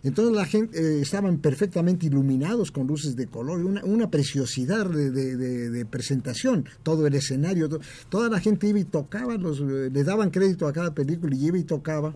entonces 0.03 0.36
la 0.36 0.46
gente 0.46 0.79
eh, 0.79 1.01
estaban 1.01 1.39
perfectamente 1.39 2.06
iluminados 2.06 2.72
con 2.72 2.88
luces 2.88 3.15
de 3.15 3.27
color, 3.27 3.63
una, 3.65 3.84
una 3.84 4.10
preciosidad 4.10 4.86
de, 4.86 5.86
presentación, 5.89 6.65
todo 6.84 7.08
el 7.08 7.13
escenario, 7.15 7.67
toda 8.10 8.29
la 8.29 8.39
gente 8.39 8.67
iba 8.67 8.79
y 8.79 8.86
tocaba, 8.86 9.36
los, 9.36 9.60
eh, 9.60 9.89
le 9.91 10.03
daban 10.03 10.29
crédito 10.29 10.67
a 10.67 10.74
cada 10.74 10.94
película 10.94 11.36
y 11.36 11.48
iba 11.48 11.58
y 11.58 11.63
tocaba. 11.63 12.15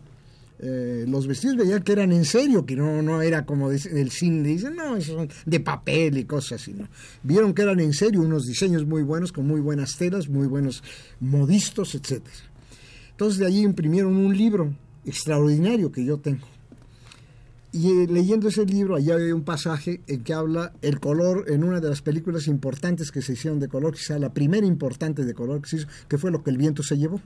Eh, 0.64 1.06
los 1.08 1.26
vestidos 1.28 1.58
veían 1.58 1.82
que 1.82 1.92
eran 1.92 2.12
en 2.12 2.24
serio, 2.24 2.66
que 2.66 2.76
no, 2.76 3.02
no 3.02 3.22
era 3.22 3.46
como 3.46 3.72
el 3.72 4.12
cine, 4.12 4.48
dicen, 4.48 4.76
no, 4.76 5.00
son 5.02 5.28
de 5.46 5.60
papel 5.60 6.18
y 6.20 6.26
cosas 6.26 6.62
así, 6.62 6.74
¿no? 6.74 6.88
Vieron 7.24 7.54
que 7.54 7.64
eran 7.64 7.80
en 7.80 7.94
serio, 7.94 8.22
unos 8.22 8.46
diseños 8.46 8.86
muy 8.86 9.02
buenos, 9.02 9.32
con 9.32 9.48
muy 9.48 9.60
buenas 9.60 9.98
telas, 9.98 10.30
muy 10.30 10.48
buenos 10.48 10.84
modistos, 11.20 11.96
etc. 11.96 12.22
Entonces 13.12 13.40
de 13.40 13.48
allí 13.48 13.62
imprimieron 13.62 14.16
un 14.16 14.38
libro 14.38 14.74
extraordinario 15.04 15.92
que 15.92 16.06
yo 16.06 16.20
tengo 16.20 16.46
y 17.72 17.90
eh, 17.90 18.08
leyendo 18.08 18.50
ese 18.50 18.66
libro, 18.66 18.96
allá 18.96 19.16
hay 19.16 19.32
un 19.32 19.44
pasaje 19.44 20.02
en 20.08 20.24
que 20.24 20.34
habla 20.34 20.74
el 20.82 21.00
color 21.00 21.46
en 21.48 21.64
una 21.64 21.80
de 21.80 21.90
las 21.90 22.02
películas 22.02 22.48
importantes 22.48 23.12
que 23.12 23.22
se 23.22 23.34
hicieron 23.34 23.60
de 23.60 23.70
color, 23.70 23.94
quizá 23.94 24.20
la 24.20 24.34
primera 24.34 24.66
importante 24.66 25.24
de 25.24 25.34
color 25.34 25.62
que 25.62 25.70
se 25.70 25.76
hizo, 25.78 25.88
que 26.10 26.18
fue 26.18 26.32
Lo 26.32 26.44
que 26.44 26.50
el 26.50 26.58
viento 26.58 26.84
se 26.84 26.98
llevó. 26.98 27.22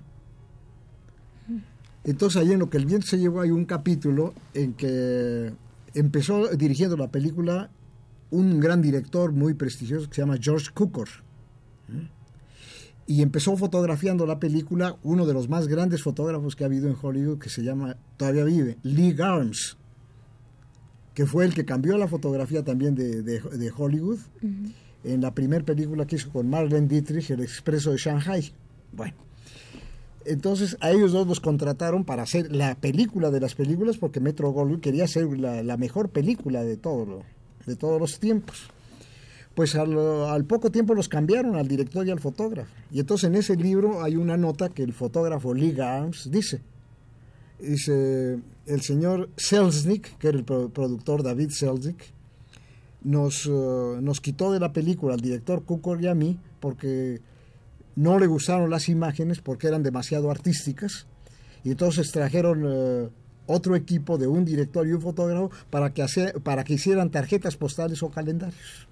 Entonces, 2.05 2.41
ahí 2.41 2.51
en 2.51 2.59
Lo 2.59 2.69
que 2.69 2.77
el 2.77 2.85
viento 2.85 3.07
se 3.07 3.17
llevó 3.17 3.41
hay 3.41 3.51
un 3.51 3.65
capítulo 3.65 4.33
en 4.53 4.73
que 4.73 5.51
empezó 5.93 6.47
dirigiendo 6.49 6.97
la 6.97 7.09
película 7.09 7.69
un 8.31 8.59
gran 8.59 8.81
director 8.81 9.31
muy 9.31 9.53
prestigioso 9.53 10.09
que 10.09 10.15
se 10.15 10.21
llama 10.21 10.37
George 10.39 10.67
Cukor. 10.73 11.09
Y 13.07 13.21
empezó 13.21 13.55
fotografiando 13.55 14.25
la 14.25 14.39
película 14.39 14.97
uno 15.03 15.25
de 15.25 15.33
los 15.33 15.47
más 15.47 15.67
grandes 15.67 16.01
fotógrafos 16.01 16.55
que 16.55 16.63
ha 16.63 16.67
habido 16.67 16.87
en 16.87 16.95
Hollywood, 16.99 17.37
que 17.37 17.49
se 17.49 17.63
llama, 17.63 17.97
todavía 18.17 18.43
vive, 18.43 18.77
Lee 18.83 19.13
Garms 19.13 19.77
que 21.15 21.25
fue 21.25 21.45
el 21.45 21.53
que 21.53 21.65
cambió 21.65 21.97
la 21.97 22.07
fotografía 22.07 22.63
también 22.63 22.93
de, 22.93 23.71
Hollywood, 23.75 24.19
en 25.03 25.21
la 25.21 25.33
primera 25.33 25.63
película 25.63 26.05
que 26.05 26.17
hizo 26.17 26.29
con 26.29 26.49
Marlene 26.49 26.87
Dietrich, 26.87 27.31
El 27.31 27.39
Expreso 27.39 27.91
de 27.91 27.97
Shanghai. 27.97 28.51
Bueno, 28.91 29.15
entonces 30.25 30.77
a 30.81 30.91
ellos 30.91 31.11
dos 31.11 31.27
los 31.27 31.39
contrataron 31.39 32.03
para 32.03 32.23
hacer 32.23 32.53
la 32.55 32.75
película 32.75 33.31
de 33.31 33.39
las 33.39 33.55
películas, 33.55 33.97
porque 33.97 34.19
Metro 34.19 34.51
Goldwyn 34.51 34.81
quería 34.81 35.05
hacer 35.05 35.27
la, 35.37 35.77
mejor 35.77 36.09
película 36.09 36.63
de, 36.63 36.77
todo 36.77 37.23
de 37.65 37.75
todos 37.75 37.99
los 37.99 38.19
tiempos. 38.19 38.69
Pues 39.53 39.75
al, 39.75 39.97
al, 39.97 40.43
poco 40.43 40.69
tiempo 40.69 40.93
los 40.93 41.07
cambiaron 41.07 41.55
al 41.55 41.67
director 41.67 42.05
y 42.05 42.11
al 42.11 42.19
fotógrafo. 42.19 42.71
Y 42.91 42.99
entonces 42.99 43.29
en 43.29 43.35
ese 43.35 43.55
libro 43.55 44.03
hay 44.03 44.17
una 44.17 44.35
nota 44.35 44.69
que 44.69 44.83
el 44.83 44.91
fotógrafo 44.91 45.53
Lee 45.53 45.79
Arms 45.79 46.29
dice, 46.29 46.61
dice, 47.59 48.39
el 48.65 48.81
señor 48.81 49.29
Selznick, 49.37 50.17
que 50.17 50.27
era 50.27 50.37
el 50.37 50.43
productor 50.43 51.23
David 51.23 51.51
Selznick, 51.51 52.13
nos, 53.03 53.45
eh, 53.45 53.99
nos 54.01 54.19
quitó 54.19 54.51
de 54.51 54.59
la 54.59 54.73
película 54.73 55.13
al 55.13 55.21
director 55.21 55.63
Cukor 55.63 56.01
y 56.01 56.07
a 56.07 56.15
mí 56.15 56.39
porque 56.59 57.21
no 57.95 58.19
le 58.19 58.27
gustaron 58.27 58.69
las 58.69 58.89
imágenes 58.89 59.41
porque 59.41 59.67
eran 59.67 59.83
demasiado 59.83 60.29
artísticas 60.31 61.07
y 61.63 61.71
entonces 61.71 62.11
trajeron 62.11 62.63
eh, 62.65 63.09
otro 63.47 63.75
equipo 63.75 64.17
de 64.17 64.27
un 64.27 64.45
director 64.45 64.87
y 64.87 64.93
un 64.93 65.01
fotógrafo 65.01 65.51
para 65.69 65.93
que, 65.93 66.05
para 66.43 66.63
que 66.63 66.73
hicieran 66.73 67.09
tarjetas 67.09 67.55
postales 67.55 68.01
o 68.03 68.09
calendarios. 68.09 68.87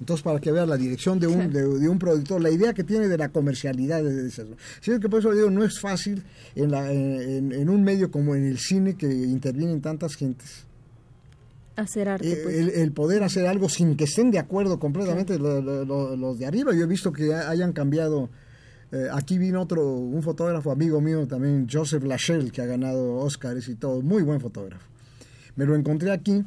Entonces, 0.00 0.24
para 0.24 0.40
que 0.40 0.50
vean 0.50 0.68
la 0.68 0.78
dirección 0.78 1.20
de 1.20 1.26
un, 1.26 1.52
de, 1.52 1.88
un 1.88 1.98
productor, 1.98 2.40
la 2.40 2.50
idea 2.50 2.72
que 2.72 2.84
tiene 2.84 3.06
de 3.06 3.18
la 3.18 3.28
comercialidad 3.28 4.02
de 4.02 4.28
esas. 4.28 4.46
Sí, 4.80 4.98
que 4.98 5.10
por 5.10 5.20
eso 5.20 5.30
digo, 5.32 5.50
no 5.50 5.62
es 5.62 5.78
fácil 5.78 6.22
en, 6.54 6.70
la, 6.70 6.90
en, 6.90 7.68
un 7.68 7.82
medio 7.82 8.10
como 8.10 8.34
en 8.34 8.46
el 8.46 8.58
cine 8.58 8.94
que 8.94 9.06
intervienen 9.06 9.82
tantas 9.82 10.16
gentes. 10.16 10.64
Hacer 11.80 12.08
arte. 12.08 12.30
Eh, 12.30 12.40
pues. 12.42 12.56
El, 12.76 12.92
poder 12.92 13.22
hacer 13.22 13.46
algo 13.46 13.68
sin 13.68 13.96
que 13.96 14.04
estén 14.04 14.30
de 14.30 14.38
acuerdo 14.38 14.78
completamente 14.78 15.38
los 15.38 16.38
de 16.38 16.46
arriba. 16.46 16.72
Yo 16.74 16.84
he 16.84 16.86
visto 16.86 17.12
que 17.12 17.34
hayan 17.34 17.72
cambiado. 17.72 18.28
Eh, 18.92 19.06
aquí 19.12 19.38
vino 19.38 19.62
otro, 19.62 19.86
un 19.88 20.22
fotógrafo 20.22 20.72
amigo 20.72 21.00
mío 21.00 21.26
también, 21.26 21.68
Joseph 21.70 22.02
Lachelle, 22.02 22.50
que 22.50 22.60
ha 22.60 22.66
ganado 22.66 23.18
Oscars 23.18 23.68
y 23.68 23.76
todo, 23.76 24.02
muy 24.02 24.22
buen 24.24 24.40
fotógrafo. 24.40 24.84
Me 25.54 25.64
lo 25.64 25.76
encontré 25.76 26.10
aquí 26.10 26.44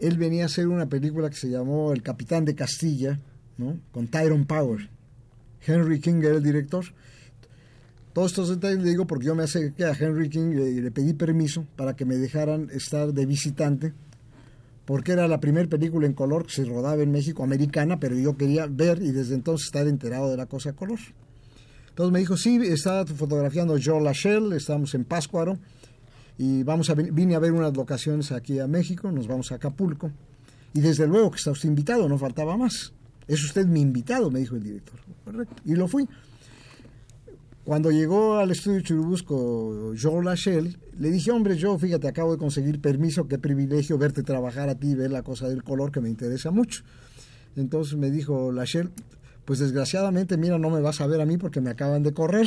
él 0.00 0.16
venía 0.16 0.44
a 0.44 0.46
hacer 0.46 0.68
una 0.68 0.88
película 0.88 1.28
que 1.28 1.36
se 1.36 1.50
llamó 1.50 1.92
El 1.92 2.02
Capitán 2.02 2.44
de 2.44 2.54
Castilla, 2.54 3.18
¿no? 3.56 3.78
con 3.90 4.08
Tyrone 4.08 4.44
Power. 4.44 4.88
Henry 5.66 6.00
King 6.00 6.20
era 6.22 6.36
el 6.36 6.42
director. 6.42 6.84
Todos 8.12 8.32
estos 8.32 8.48
detalles 8.48 8.82
le 8.82 8.90
digo 8.90 9.06
porque 9.06 9.26
yo 9.26 9.34
me 9.34 9.44
acerqué 9.44 9.84
a 9.84 9.92
Henry 9.92 10.28
King 10.28 10.52
y 10.52 10.80
le, 10.80 10.90
pedí 10.90 11.12
permiso 11.14 11.66
para 11.76 11.94
que 11.94 12.04
me 12.04 12.16
dejaran 12.16 12.68
estar 12.72 13.12
de 13.12 13.26
visitante, 13.26 13.92
porque 14.88 15.12
era 15.12 15.28
la 15.28 15.38
primera 15.38 15.68
película 15.68 16.06
en 16.06 16.14
color 16.14 16.46
que 16.46 16.52
se 16.52 16.64
rodaba 16.64 17.02
en 17.02 17.10
México, 17.12 17.44
americana, 17.44 18.00
pero 18.00 18.16
yo 18.16 18.38
quería 18.38 18.66
ver 18.66 19.02
y 19.02 19.10
desde 19.10 19.34
entonces 19.34 19.66
estar 19.66 19.86
enterado 19.86 20.30
de 20.30 20.38
la 20.38 20.46
cosa 20.46 20.70
a 20.70 20.72
color. 20.72 20.98
Entonces 21.90 22.10
me 22.10 22.20
dijo, 22.20 22.38
sí, 22.38 22.58
estaba 22.62 23.04
fotografiando 23.04 23.76
Joe 23.78 24.00
Lachelle, 24.00 24.56
estábamos 24.56 24.94
en 24.94 25.04
Páscuaro, 25.04 25.58
y 26.38 26.62
vamos 26.62 26.88
a 26.88 26.94
vine 26.94 27.34
a 27.34 27.38
ver 27.38 27.52
unas 27.52 27.76
locaciones 27.76 28.32
aquí 28.32 28.60
a 28.60 28.66
México, 28.66 29.12
nos 29.12 29.26
vamos 29.26 29.52
a 29.52 29.56
Acapulco 29.56 30.10
y 30.72 30.80
desde 30.80 31.06
luego 31.06 31.32
que 31.32 31.36
está 31.36 31.50
usted 31.50 31.68
invitado, 31.68 32.08
no 32.08 32.16
faltaba 32.16 32.56
más. 32.56 32.94
Es 33.26 33.44
usted 33.44 33.66
mi 33.66 33.82
invitado, 33.82 34.30
me 34.30 34.38
dijo 34.38 34.56
el 34.56 34.62
director. 34.62 34.98
Correcto. 35.22 35.54
Y 35.66 35.74
lo 35.74 35.86
fui. 35.86 36.08
Cuando 37.68 37.90
llegó 37.90 38.38
al 38.38 38.50
estudio 38.50 38.80
Churubusco 38.80 39.92
Joe 40.00 40.24
Lachelle, 40.24 40.78
le 40.98 41.10
dije, 41.10 41.32
hombre, 41.32 41.54
yo, 41.58 41.78
fíjate, 41.78 42.08
acabo 42.08 42.32
de 42.32 42.38
conseguir 42.38 42.80
permiso, 42.80 43.28
qué 43.28 43.38
privilegio 43.38 43.98
verte 43.98 44.22
trabajar 44.22 44.70
a 44.70 44.76
ti, 44.76 44.94
ver 44.94 45.10
la 45.10 45.22
cosa 45.22 45.50
del 45.50 45.62
color 45.62 45.92
que 45.92 46.00
me 46.00 46.08
interesa 46.08 46.50
mucho. 46.50 46.82
Entonces 47.56 47.98
me 47.98 48.10
dijo 48.10 48.52
Lachelle, 48.52 48.88
pues 49.44 49.58
desgraciadamente, 49.58 50.38
mira, 50.38 50.58
no 50.58 50.70
me 50.70 50.80
vas 50.80 51.02
a 51.02 51.06
ver 51.06 51.20
a 51.20 51.26
mí 51.26 51.36
porque 51.36 51.60
me 51.60 51.68
acaban 51.68 52.02
de 52.02 52.14
correr. 52.14 52.46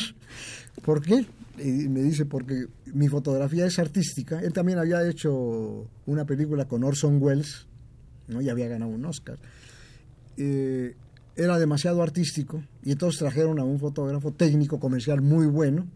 ¿Por 0.83 1.03
qué? 1.03 1.27
Y 1.59 1.87
me 1.87 2.01
dice, 2.01 2.25
porque 2.25 2.65
mi 2.91 3.07
fotografía 3.07 3.67
es 3.67 3.77
artística. 3.77 4.39
Él 4.39 4.53
también 4.53 4.79
había 4.79 5.07
hecho 5.07 5.87
una 6.07 6.25
película 6.25 6.65
con 6.65 6.83
Orson 6.83 7.21
Welles, 7.21 7.67
¿no? 8.27 8.41
y 8.41 8.49
había 8.49 8.67
ganado 8.67 8.89
un 8.89 9.05
Oscar. 9.05 9.37
Eh, 10.37 10.95
era 11.35 11.59
demasiado 11.59 12.01
artístico 12.01 12.63
y 12.83 12.91
entonces 12.91 13.19
trajeron 13.19 13.59
a 13.59 13.63
un 13.63 13.79
fotógrafo 13.79 14.31
técnico 14.31 14.79
comercial 14.79 15.21
muy 15.21 15.45
bueno, 15.45 15.87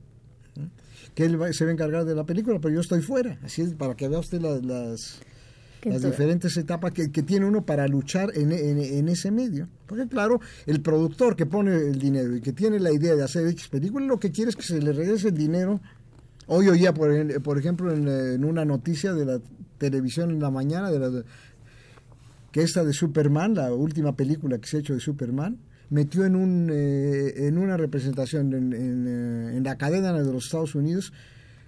que 1.13 1.25
él 1.25 1.39
se 1.53 1.65
va 1.65 1.71
a 1.71 1.73
encargar 1.73 2.05
de 2.05 2.13
la 2.13 2.25
película, 2.25 2.59
pero 2.59 2.73
yo 2.73 2.81
estoy 2.81 3.01
fuera. 3.01 3.39
Así 3.43 3.61
es, 3.61 3.73
para 3.73 3.95
que 3.95 4.07
vea 4.07 4.19
usted 4.19 4.41
las, 4.41 4.63
las, 4.63 6.01
diferentes 6.03 6.57
etapas 6.57 6.91
que, 6.91 7.07
tiene 7.07 7.45
uno 7.45 7.65
para 7.65 7.87
luchar 7.87 8.31
en, 8.35 8.51
en, 8.51 9.07
ese 9.07 9.31
medio. 9.31 9.69
Porque 9.87 10.07
claro, 10.07 10.41
el 10.65 10.81
productor 10.81 11.35
que 11.35 11.45
pone 11.45 11.73
el 11.75 11.99
dinero 11.99 12.35
y 12.35 12.41
que 12.41 12.53
tiene 12.53 12.79
la 12.79 12.91
idea 12.91 13.15
de 13.15 13.23
hacer 13.23 13.47
X 13.47 13.69
película, 13.69 14.05
lo 14.05 14.19
que 14.19 14.31
quiere 14.31 14.49
es 14.49 14.55
que 14.55 14.63
se 14.63 14.81
le 14.81 14.91
regrese 14.91 15.29
el 15.29 15.37
dinero. 15.37 15.79
Hoy 16.47 16.67
oía, 16.67 16.93
por, 16.93 17.41
por 17.41 17.57
ejemplo, 17.57 17.93
en, 17.93 18.43
una 18.43 18.65
noticia 18.65 19.13
de 19.13 19.25
la 19.25 19.39
televisión 19.77 20.31
en 20.31 20.41
la 20.41 20.51
mañana, 20.51 20.91
de 20.91 20.99
la, 20.99 21.23
que 22.51 22.61
esta 22.61 22.83
de 22.83 22.93
Superman, 22.93 23.55
la 23.55 23.73
última 23.73 24.15
película 24.15 24.57
que 24.57 24.67
se 24.67 24.77
ha 24.77 24.79
hecho 24.81 24.93
de 24.93 24.99
Superman, 24.99 25.59
metió 25.89 26.25
en, 26.25 26.35
un, 26.35 26.69
eh, 26.71 27.47
en 27.47 27.57
una 27.57 27.77
representación 27.77 28.53
en, 28.53 28.73
eh, 28.73 29.57
en, 29.57 29.63
la 29.63 29.77
cadena 29.77 30.13
de 30.13 30.31
los 30.31 30.45
Estados 30.45 30.75
Unidos, 30.75 31.13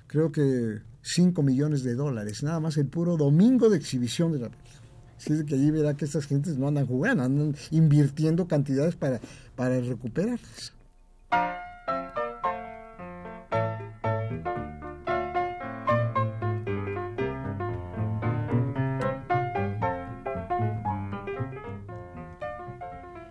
creo 0.07 0.31
que 0.31 0.79
5 1.01 1.41
millones 1.43 1.83
de 1.83 1.95
dólares, 1.95 2.43
nada 2.43 2.59
más 2.59 2.77
el 2.77 2.87
puro 2.87 3.17
domingo 3.17 3.69
de 3.69 3.77
exhibición 3.77 4.31
de 4.31 4.39
la 4.39 4.49
película. 4.49 4.81
Así 5.17 5.45
que 5.45 5.55
allí 5.55 5.71
verá 5.71 5.95
que 5.95 6.05
estas 6.05 6.27
gentes 6.27 6.57
no 6.57 6.67
andan 6.67 6.85
jugando, 6.85 7.23
andan 7.23 7.55
invirtiendo 7.71 8.47
cantidades 8.47 8.95
para, 8.95 9.19
para 9.55 9.79
recuperarlas. 9.79 10.73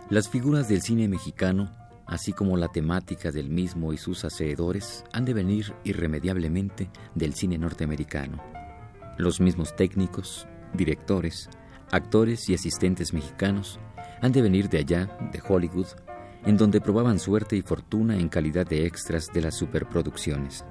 Las 0.09 0.29
figuras 0.29 0.69
del 0.69 0.83
cine 0.83 1.09
mexicano, 1.09 1.69
así 2.07 2.33
como 2.33 2.57
la 2.57 2.69
temática 2.69 3.33
del 3.33 3.51
mismo 3.51 3.93
y 3.93 3.97
sus 3.97 4.25
hacedores, 4.25 5.03
han 5.13 5.25
de 5.25 5.35
venir 5.35 5.75
irremediablemente 5.83 6.89
del 7.17 7.35
cine 7.35 7.59
norteamericano. 7.59 8.41
Los 9.19 9.41
mismos 9.41 9.75
técnicos, 9.75 10.47
directores, 10.75 11.51
actores 11.91 12.49
y 12.49 12.55
asistentes 12.55 13.13
mexicanos 13.13 13.81
han 14.23 14.31
de 14.31 14.43
venir 14.43 14.69
de 14.69 14.79
allá, 14.79 15.19
de 15.33 15.43
Hollywood, 15.45 15.89
en 16.45 16.57
donde 16.57 16.81
probaban 16.81 17.19
suerte 17.19 17.57
y 17.57 17.63
fortuna 17.63 18.17
en 18.17 18.29
calidad 18.29 18.65
de 18.65 18.87
extras 18.87 19.33
de 19.35 19.41
las 19.41 19.57
superproducciones. 19.57 20.65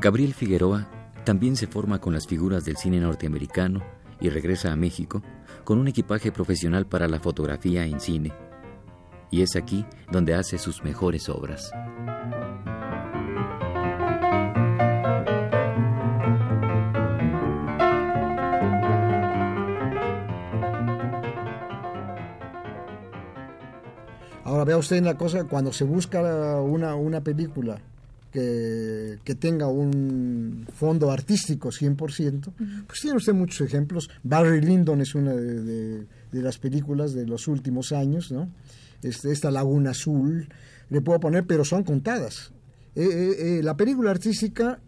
Gabriel 0.00 0.34
Figueroa 0.34 0.90
también 1.24 1.54
se 1.54 1.68
forma 1.68 2.00
con 2.00 2.12
las 2.12 2.26
figuras 2.26 2.64
del 2.64 2.76
cine 2.76 2.98
norteamericano 2.98 3.84
y 4.20 4.30
regresa 4.30 4.72
a 4.72 4.76
México 4.76 5.22
con 5.64 5.78
un 5.78 5.88
equipaje 5.88 6.30
profesional 6.30 6.86
para 6.86 7.08
la 7.08 7.18
fotografía 7.18 7.84
en 7.86 8.00
cine. 8.00 8.32
Y 9.30 9.42
es 9.42 9.56
aquí 9.56 9.84
donde 10.12 10.34
hace 10.34 10.58
sus 10.58 10.84
mejores 10.84 11.28
obras. 11.28 11.72
Ahora 24.44 24.64
vea 24.64 24.76
usted 24.76 25.00
una 25.00 25.16
cosa, 25.16 25.44
cuando 25.44 25.72
se 25.72 25.84
busca 25.84 26.20
una, 26.60 26.94
una 26.94 27.22
película 27.22 27.80
que, 28.34 29.34
tenga 29.38 29.68
un 29.68 30.66
fondo 30.74 31.10
artístico 31.10 31.70
100%, 31.70 32.52
pues 32.86 33.00
tiene 33.00 33.16
usted 33.16 33.32
muchos 33.32 33.60
ejemplos. 33.60 34.10
Barry 34.24 34.60
Lyndon 34.60 35.00
es 35.00 35.14
una 35.14 35.32
de, 35.32 36.06
las 36.32 36.58
películas 36.58 37.14
de 37.14 37.26
los 37.26 37.46
últimos 37.46 37.92
años, 37.92 38.32
¿no? 38.32 38.50
Este, 39.02 39.30
esta 39.30 39.50
Laguna 39.50 39.90
Azul, 39.90 40.48
le 40.90 41.00
puedo 41.00 41.20
poner, 41.20 41.46
pero 41.46 41.64
son 41.64 41.84
contadas. 41.84 42.52
Eh, 42.96 43.04
eh, 43.04 43.58
eh, 43.58 43.62
la 43.62 43.76
película 43.76 44.10
artística 44.10 44.80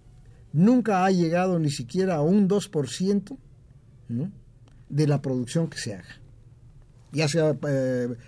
nunca 0.53 1.05
ha 1.05 1.11
llegado 1.11 1.59
ni 1.61 1.71
siquiera 1.71 2.17
a 2.17 2.23
un 2.23 2.49
2% 2.49 3.37
de 4.89 5.07
la 5.07 5.23
producción 5.23 5.69
que 5.69 5.79
se 5.79 5.95
haga, 5.95 6.21
ya 7.13 7.29
sea 7.29 7.57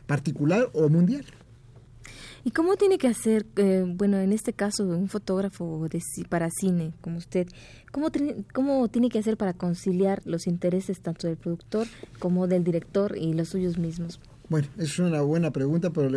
particular 0.06 0.68
o 0.74 0.88
mundial. 0.88 1.24
¿Y 2.44 2.52
cómo 2.52 2.76
tiene 2.76 2.98
que 2.98 3.08
hacer, 3.08 3.46
eh, 3.56 3.84
bueno, 3.86 4.18
en 4.18 4.32
este 4.32 4.52
caso, 4.52 4.84
un 4.84 5.08
fotógrafo 5.08 5.86
de, 5.88 6.00
para 6.28 6.48
cine 6.50 6.92
como 7.00 7.18
usted, 7.18 7.48
¿cómo, 7.90 8.08
cómo 8.52 8.88
tiene 8.88 9.08
que 9.08 9.18
hacer 9.18 9.36
para 9.36 9.52
conciliar 9.54 10.22
los 10.24 10.46
intereses 10.46 11.00
tanto 11.00 11.26
del 11.26 11.36
productor 11.36 11.86
como 12.18 12.46
del 12.46 12.64
director 12.64 13.16
y 13.18 13.34
los 13.34 13.48
suyos 13.48 13.78
mismos? 13.78 14.20
Bueno, 14.48 14.68
es 14.78 14.98
una 14.98 15.20
buena 15.20 15.50
pregunta, 15.50 15.90
pero 15.90 16.10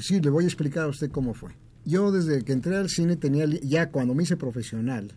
sí, 0.00 0.20
le 0.20 0.30
voy 0.30 0.44
a 0.44 0.46
explicar 0.48 0.84
a 0.84 0.88
usted 0.88 1.10
cómo 1.10 1.32
fue. 1.32 1.52
Yo 1.84 2.10
desde 2.10 2.42
que 2.42 2.52
entré 2.52 2.76
al 2.76 2.90
cine 2.90 3.16
tenía, 3.16 3.46
ya 3.46 3.90
cuando 3.90 4.14
me 4.14 4.24
hice 4.24 4.36
profesional 4.36 5.12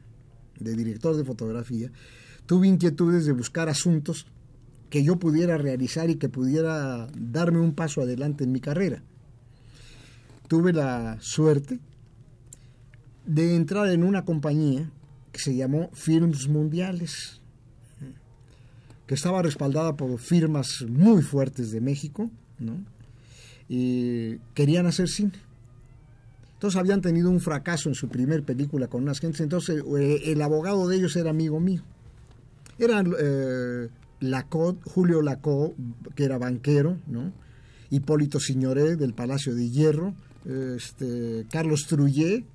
de 0.59 0.75
director 0.75 1.17
de 1.17 1.25
fotografía, 1.25 1.91
tuve 2.45 2.67
inquietudes 2.67 3.25
de 3.25 3.33
buscar 3.33 3.67
asuntos 3.67 4.27
que 4.89 5.03
yo 5.03 5.17
pudiera 5.17 5.57
realizar 5.57 6.09
y 6.09 6.15
que 6.15 6.29
pudiera 6.29 7.07
darme 7.17 7.59
un 7.59 7.73
paso 7.73 8.01
adelante 8.01 8.43
en 8.43 8.51
mi 8.51 8.59
carrera 8.59 9.03
tuve 10.49 10.73
la 10.73 11.17
suerte 11.21 11.79
de 13.25 13.55
entrar 13.55 13.87
en 13.89 14.03
una 14.03 14.25
compañía 14.25 14.91
que 15.31 15.39
se 15.39 15.55
llamó 15.55 15.91
Films 15.93 16.49
Mundiales, 16.49 17.39
que 19.05 19.13
estaba 19.13 19.43
respaldada 19.43 19.95
por 19.95 20.17
firmas 20.19 20.83
muy 20.89 21.21
fuertes 21.21 21.71
de 21.71 21.79
México, 21.81 22.31
y 23.69 24.37
querían 24.55 24.87
hacer 24.87 25.07
cine. 25.07 25.33
Entonces 26.55 26.79
habían 26.79 27.01
tenido 27.01 27.29
un 27.29 27.39
fracaso 27.39 27.87
en 27.87 27.95
su 27.95 28.09
primer 28.09 28.43
película 28.43 28.87
con 28.87 29.03
unas 29.03 29.19
gentes, 29.19 29.41
entonces 29.41 29.83
eh, 29.99 30.23
el 30.25 30.41
abogado 30.41 30.87
de 30.87 30.97
ellos 30.97 31.15
era 31.15 31.29
amigo 31.29 31.59
mío. 31.59 31.83
Eran 32.79 33.13
eh, 33.19 33.87
Julio 34.85 35.21
Lacó, 35.21 35.75
que 36.15 36.23
era 36.23 36.39
banquero, 36.39 36.97
¿no? 37.05 37.31
Hipólito 37.91 38.39
Signoré 38.39 38.95
del 38.95 39.13
Palacio 39.13 39.53
de 39.53 39.69
Hierro, 39.69 40.15
este, 40.45 41.45
Carlos 41.51 41.85
Trujé, 41.87 42.45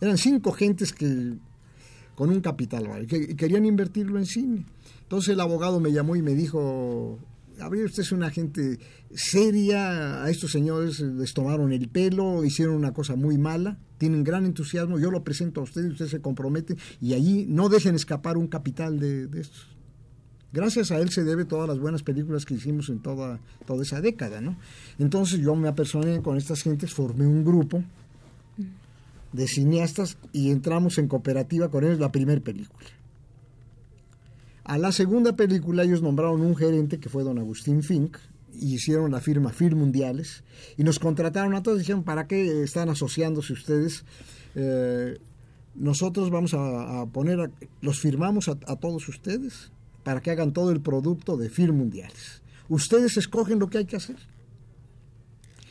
eran 0.00 0.18
cinco 0.18 0.52
gentes 0.52 0.92
que 0.92 1.34
con 2.14 2.30
un 2.30 2.40
capital, 2.40 3.06
que 3.06 3.34
querían 3.36 3.64
invertirlo 3.64 4.18
en 4.18 4.26
cine. 4.26 4.66
Entonces 5.02 5.34
el 5.34 5.40
abogado 5.40 5.80
me 5.80 5.92
llamó 5.92 6.16
y 6.16 6.22
me 6.22 6.34
dijo, 6.34 7.18
Gabriel, 7.58 7.86
usted 7.86 8.02
es 8.02 8.12
una 8.12 8.30
gente 8.30 8.78
seria, 9.14 10.24
a 10.24 10.30
estos 10.30 10.50
señores 10.50 11.00
les 11.00 11.34
tomaron 11.34 11.72
el 11.72 11.88
pelo, 11.88 12.44
hicieron 12.44 12.74
una 12.74 12.92
cosa 12.92 13.16
muy 13.16 13.38
mala, 13.38 13.78
tienen 13.98 14.24
gran 14.24 14.44
entusiasmo, 14.44 14.98
yo 14.98 15.10
lo 15.10 15.24
presento 15.24 15.60
a 15.60 15.64
usted 15.64 15.84
y 15.84 15.88
usted 15.88 16.06
se 16.06 16.20
compromete 16.20 16.76
y 17.00 17.14
allí 17.14 17.46
no 17.48 17.68
dejen 17.68 17.94
escapar 17.94 18.36
un 18.36 18.48
capital 18.48 18.98
de, 18.98 19.26
de 19.26 19.40
estos 19.40 19.68
gracias 20.54 20.92
a 20.92 20.98
él 20.98 21.10
se 21.10 21.24
debe 21.24 21.44
todas 21.44 21.68
las 21.68 21.80
buenas 21.80 22.04
películas 22.04 22.46
que 22.46 22.54
hicimos 22.54 22.88
en 22.88 23.00
toda, 23.00 23.40
toda 23.66 23.82
esa 23.82 24.00
década, 24.00 24.40
¿no? 24.40 24.56
Entonces 25.00 25.40
yo 25.40 25.54
me 25.56 25.68
apersoné 25.68 26.22
con 26.22 26.38
estas 26.38 26.62
gentes, 26.62 26.94
formé 26.94 27.26
un 27.26 27.44
grupo 27.44 27.82
de 29.32 29.48
cineastas 29.48 30.16
y 30.32 30.52
entramos 30.52 30.96
en 30.98 31.08
cooperativa 31.08 31.68
con 31.68 31.84
ellos 31.84 31.98
la 31.98 32.12
primera 32.12 32.40
película. 32.40 32.86
A 34.62 34.78
la 34.78 34.92
segunda 34.92 35.34
película 35.34 35.82
ellos 35.82 36.02
nombraron 36.02 36.40
un 36.40 36.56
gerente 36.56 37.00
que 37.00 37.08
fue 37.08 37.24
don 37.24 37.38
Agustín 37.38 37.82
Fink 37.82 38.16
y 38.54 38.74
hicieron 38.74 39.10
la 39.10 39.20
firma 39.20 39.50
Film 39.50 39.80
Mundiales 39.80 40.44
y 40.78 40.84
nos 40.84 41.00
contrataron 41.00 41.56
a 41.56 41.64
todos 41.64 41.80
dijeron, 41.80 42.04
¿para 42.04 42.28
qué 42.28 42.62
están 42.62 42.88
asociándose 42.88 43.52
ustedes? 43.52 44.04
Eh, 44.54 45.18
nosotros 45.74 46.30
vamos 46.30 46.54
a, 46.54 47.04
poner, 47.12 47.50
los 47.80 47.98
firmamos 47.98 48.48
a 48.48 48.76
todos 48.76 49.08
ustedes 49.08 49.73
para 50.04 50.20
que 50.20 50.30
hagan 50.30 50.52
todo 50.52 50.70
el 50.70 50.80
producto 50.80 51.36
de 51.36 51.50
Film 51.50 51.78
Mundiales. 51.78 52.42
Ustedes 52.68 53.16
escogen 53.16 53.58
lo 53.58 53.68
que 53.68 53.78
hay 53.78 53.84
que 53.86 53.96
hacer. 53.96 54.16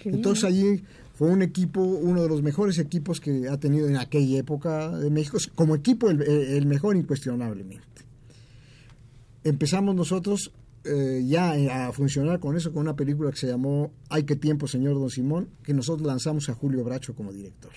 Entonces 0.04 0.44
allí 0.44 0.84
fue 1.14 1.30
un 1.30 1.42
equipo, 1.42 1.82
uno 1.82 2.24
de 2.24 2.28
los 2.28 2.42
mejores 2.42 2.78
equipos 2.80 3.22
que 3.22 3.48
ha 3.48 3.58
tenido 3.58 3.88
en 3.88 3.98
aquella 3.98 4.40
época 4.40 4.90
de 4.90 5.10
México, 5.10 5.38
como 5.56 5.76
equipo 5.76 6.10
el, 6.10 6.66
mejor 6.66 6.98
incuestionablemente. 6.98 7.86
Empezamos 9.44 9.96
nosotros 9.96 10.52
eh, 10.84 11.24
ya 11.26 11.88
a 11.88 11.92
funcionar 11.94 12.40
con 12.40 12.58
eso, 12.58 12.74
con 12.74 12.82
una 12.82 12.96
película 12.96 13.32
que 13.32 13.38
se 13.38 13.48
llamó 13.48 13.92
Ay, 14.10 14.24
qué 14.24 14.36
tiempo, 14.36 14.68
señor 14.68 14.96
Don 14.96 15.10
Simón, 15.10 15.50
que 15.64 15.74
nosotros 15.74 16.06
lanzamos 16.06 16.50
a 16.50 16.56
Julio 16.56 16.84
Bracho 16.84 17.14
como 17.14 17.32
director. 17.32 17.72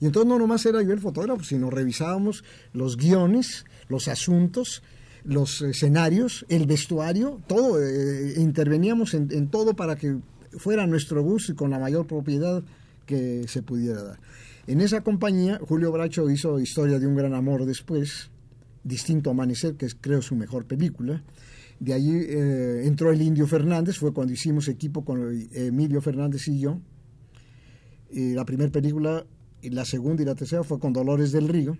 Y 0.00 0.06
entonces 0.06 0.28
no 0.28 0.38
nomás 0.38 0.66
era 0.66 0.82
yo 0.82 0.92
el 0.92 1.00
fotógrafo, 1.00 1.44
sino 1.44 1.70
revisábamos 1.70 2.44
los 2.72 2.96
guiones, 2.96 3.64
los 3.88 4.08
asuntos, 4.08 4.82
los 5.24 5.62
escenarios, 5.62 6.44
el 6.48 6.66
vestuario, 6.66 7.40
todo, 7.46 7.82
eh, 7.82 8.34
interveníamos 8.36 9.14
en, 9.14 9.48
todo 9.48 9.74
para 9.74 9.96
que 9.96 10.18
fuera 10.58 10.86
nuestro 10.86 11.22
gusto 11.22 11.52
y 11.52 11.54
con 11.54 11.70
la 11.70 11.78
mayor 11.78 12.06
propiedad 12.06 12.62
que 13.06 13.48
se 13.48 13.62
pudiera 13.62 14.02
dar. 14.02 14.20
En 14.66 14.80
esa 14.80 15.02
compañía, 15.02 15.58
Julio 15.66 15.92
Bracho 15.92 16.30
hizo 16.30 16.58
Historia 16.60 16.98
de 16.98 17.06
un 17.06 17.16
gran 17.16 17.34
amor 17.34 17.66
después, 17.66 18.30
Distinto 18.82 19.30
Amanecer, 19.30 19.74
que 19.74 19.88
creo 20.00 20.22
su 20.22 20.36
mejor 20.36 20.66
película. 20.66 21.22
De 21.80 21.92
allí 21.92 22.14
eh, 22.14 22.82
entró 22.84 23.10
el 23.10 23.20
Indio 23.20 23.46
Fernández, 23.46 23.98
fue 23.98 24.12
cuando 24.12 24.32
hicimos 24.32 24.68
equipo 24.68 25.04
con 25.04 25.46
Emilio 25.52 26.00
Fernández 26.00 26.46
y 26.48 26.60
yo. 26.60 26.80
Y 28.10 28.34
la 28.34 28.44
primera 28.44 28.70
película, 28.70 29.26
y 29.60 29.70
la 29.70 29.84
segunda 29.84 30.22
y 30.22 30.26
la 30.26 30.34
tercera 30.34 30.62
fue 30.62 30.78
con 30.78 30.92
Dolores 30.92 31.32
del 31.32 31.48
Río. 31.48 31.76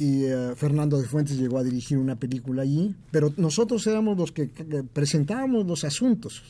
Y 0.00 0.24
eh, 0.24 0.54
Fernando 0.56 0.98
de 0.98 1.06
Fuentes 1.06 1.38
llegó 1.38 1.58
a 1.58 1.62
dirigir 1.62 1.98
una 1.98 2.16
película 2.16 2.62
allí, 2.62 2.96
pero 3.10 3.32
nosotros 3.36 3.86
éramos 3.86 4.16
los 4.16 4.32
que 4.32 4.46
presentábamos 4.92 5.66
los 5.66 5.84
asuntos 5.84 6.42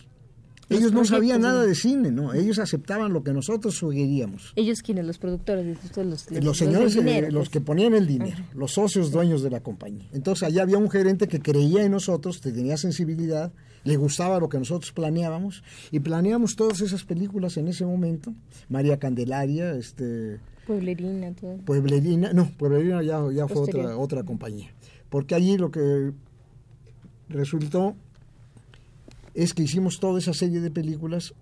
ellos 0.71 0.93
no 0.93 1.05
sabían 1.05 1.43
nada 1.43 1.67
de 1.67 1.75
cine, 1.75 2.13
¿no? 2.13 2.33
Ellos 2.33 2.59
aceptaban 2.61 3.13
lo 3.13 3.25
que 3.25 3.33
nosotros 3.33 3.75
sugeríamos. 3.75 4.53
¿Ellos 4.55 4.83
quiénes? 4.83 5.05
¿Los 5.05 5.19
productores? 5.19 5.67
Los, 5.97 6.31
los, 6.31 6.57
señores, 6.57 6.97
eh, 6.97 7.29
los, 7.31 7.51
que 7.51 7.61
ponían 7.61 7.95
el 7.95 8.07
dinero, 8.07 8.45
los 8.55 8.73
socios 8.73 9.11
dueños 9.11 9.43
de 9.43 9.51
la 9.51 9.61
compañía. 9.61 10.09
Entonces 10.13 10.45
allá 10.45 10.63
había 10.63 10.79
un 10.79 10.89
gerente 10.89 11.27
que 11.27 11.41
creía 11.41 11.83
en 11.83 11.91
nosotros, 11.91 12.39
que 12.39 12.53
tenía 12.53 12.77
sensibilidad, 12.77 13.53
le 13.83 13.97
gustaba 13.97 14.39
lo 14.39 14.49
que 14.49 14.59
nosotros 14.59 14.93
planeábamos 14.93 15.65
y 15.91 16.01
planeamos 16.01 16.55
todas 16.55 16.81
esas 16.81 17.03
películas 17.03 17.57
en 17.57 17.67
ese 17.67 17.85
momento. 17.85 18.33
María 18.69 18.99
Candelaria, 18.99 19.75
este... 19.75 20.39
Pueblerina, 20.71 21.33
todo. 21.33 21.57
Pueblerina, 21.65 22.33
no, 22.33 22.49
Pueblerina 22.57 23.03
ya, 23.03 23.21
ya 23.33 23.49
fue 23.49 23.63
otra, 23.63 23.97
otra 23.97 24.23
compañía. 24.23 24.71
Porque 25.09 25.35
allí 25.35 25.59
lo 25.59 25.73
que 25.73 26.13
resultó 27.29 27.97
es 29.35 29.53
que 29.53 29.65
hicimos 29.65 29.99
toda 29.99 30.21
esa 30.21 30.33
serie 30.33 30.61
de 30.61 30.71
películas 30.71 31.35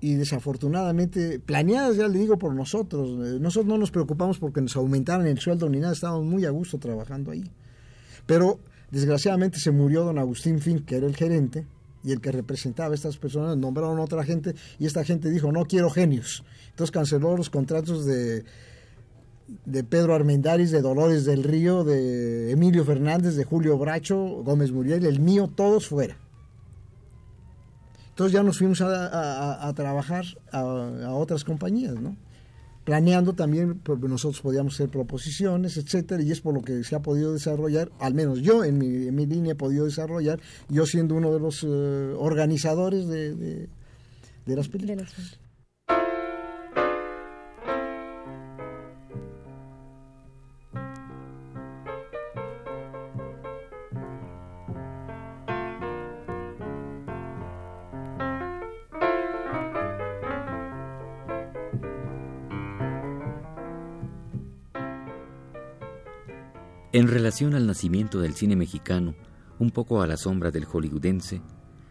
y 0.00 0.14
desafortunadamente, 0.14 1.40
planeadas 1.40 1.98
ya 1.98 2.08
le 2.08 2.18
digo 2.18 2.38
por 2.38 2.54
nosotros, 2.54 3.10
eh, 3.10 3.38
nosotros 3.38 3.66
no 3.66 3.76
nos 3.76 3.90
preocupamos 3.90 4.38
porque 4.38 4.62
nos 4.62 4.74
aumentaran 4.76 5.26
el 5.26 5.38
sueldo 5.38 5.68
ni 5.68 5.78
nada, 5.78 5.92
estábamos 5.92 6.24
muy 6.24 6.46
a 6.46 6.50
gusto 6.50 6.78
trabajando 6.78 7.32
ahí. 7.32 7.44
Pero 8.24 8.60
desgraciadamente 8.90 9.58
se 9.58 9.72
murió 9.72 10.04
don 10.04 10.18
Agustín 10.18 10.58
Fink, 10.58 10.86
que 10.86 10.96
era 10.96 11.06
el 11.06 11.16
gerente 11.16 11.66
y 12.02 12.12
el 12.12 12.22
que 12.22 12.32
representaba 12.32 12.92
a 12.92 12.94
estas 12.94 13.18
personas, 13.18 13.58
nombraron 13.58 13.98
a 13.98 14.02
otra 14.02 14.24
gente 14.24 14.54
y 14.78 14.86
esta 14.86 15.04
gente 15.04 15.28
dijo, 15.28 15.52
no 15.52 15.66
quiero 15.66 15.90
genios. 15.90 16.44
Entonces 16.70 16.92
canceló 16.92 17.36
los 17.36 17.50
contratos 17.50 18.06
de, 18.06 18.44
de 19.64 19.84
Pedro 19.84 20.14
Armendáriz, 20.14 20.70
de 20.70 20.80
Dolores 20.80 21.24
del 21.24 21.42
Río, 21.42 21.84
de 21.84 22.50
Emilio 22.50 22.84
Fernández, 22.84 23.34
de 23.34 23.44
Julio 23.44 23.78
Bracho, 23.78 24.16
Gómez 24.44 24.72
Muriel, 24.72 25.04
el 25.04 25.20
mío, 25.20 25.50
todos 25.54 25.86
fuera. 25.86 26.16
Entonces 28.10 28.34
ya 28.34 28.42
nos 28.42 28.58
fuimos 28.58 28.80
a, 28.82 29.72
trabajar 29.74 30.26
a, 30.52 31.14
otras 31.14 31.42
compañías, 31.42 31.94
¿no? 31.94 32.16
Planeando 32.84 33.34
también, 33.34 33.78
porque 33.78 34.08
nosotros 34.08 34.40
podíamos 34.42 34.74
hacer 34.74 34.88
proposiciones, 34.90 35.76
etcétera, 35.76 36.22
y 36.22 36.30
es 36.30 36.40
por 36.40 36.54
lo 36.54 36.62
que 36.62 36.82
se 36.84 36.94
ha 36.96 37.00
podido 37.00 37.32
desarrollar, 37.32 37.90
al 37.98 38.14
menos 38.14 38.40
yo 38.40 38.64
en 38.64 38.78
mi, 38.78 39.26
línea 39.26 39.52
he 39.52 39.54
podido 39.54 39.84
desarrollar, 39.84 40.40
yo 40.68 40.86
siendo 40.86 41.14
uno 41.14 41.32
de 41.32 41.40
los 41.40 41.64
eh, 41.64 41.66
organizadores 42.18 43.06
de, 43.06 43.34
de, 43.34 44.56
las 44.56 44.68
películas. 44.68 45.38
En 66.92 67.06
relación 67.06 67.54
al 67.54 67.68
nacimiento 67.68 68.20
del 68.20 68.34
cine 68.34 68.56
mexicano, 68.56 69.14
un 69.60 69.70
poco 69.70 70.02
a 70.02 70.08
la 70.08 70.16
sombra 70.16 70.50
del 70.50 70.64
hollywoodense, 70.64 71.40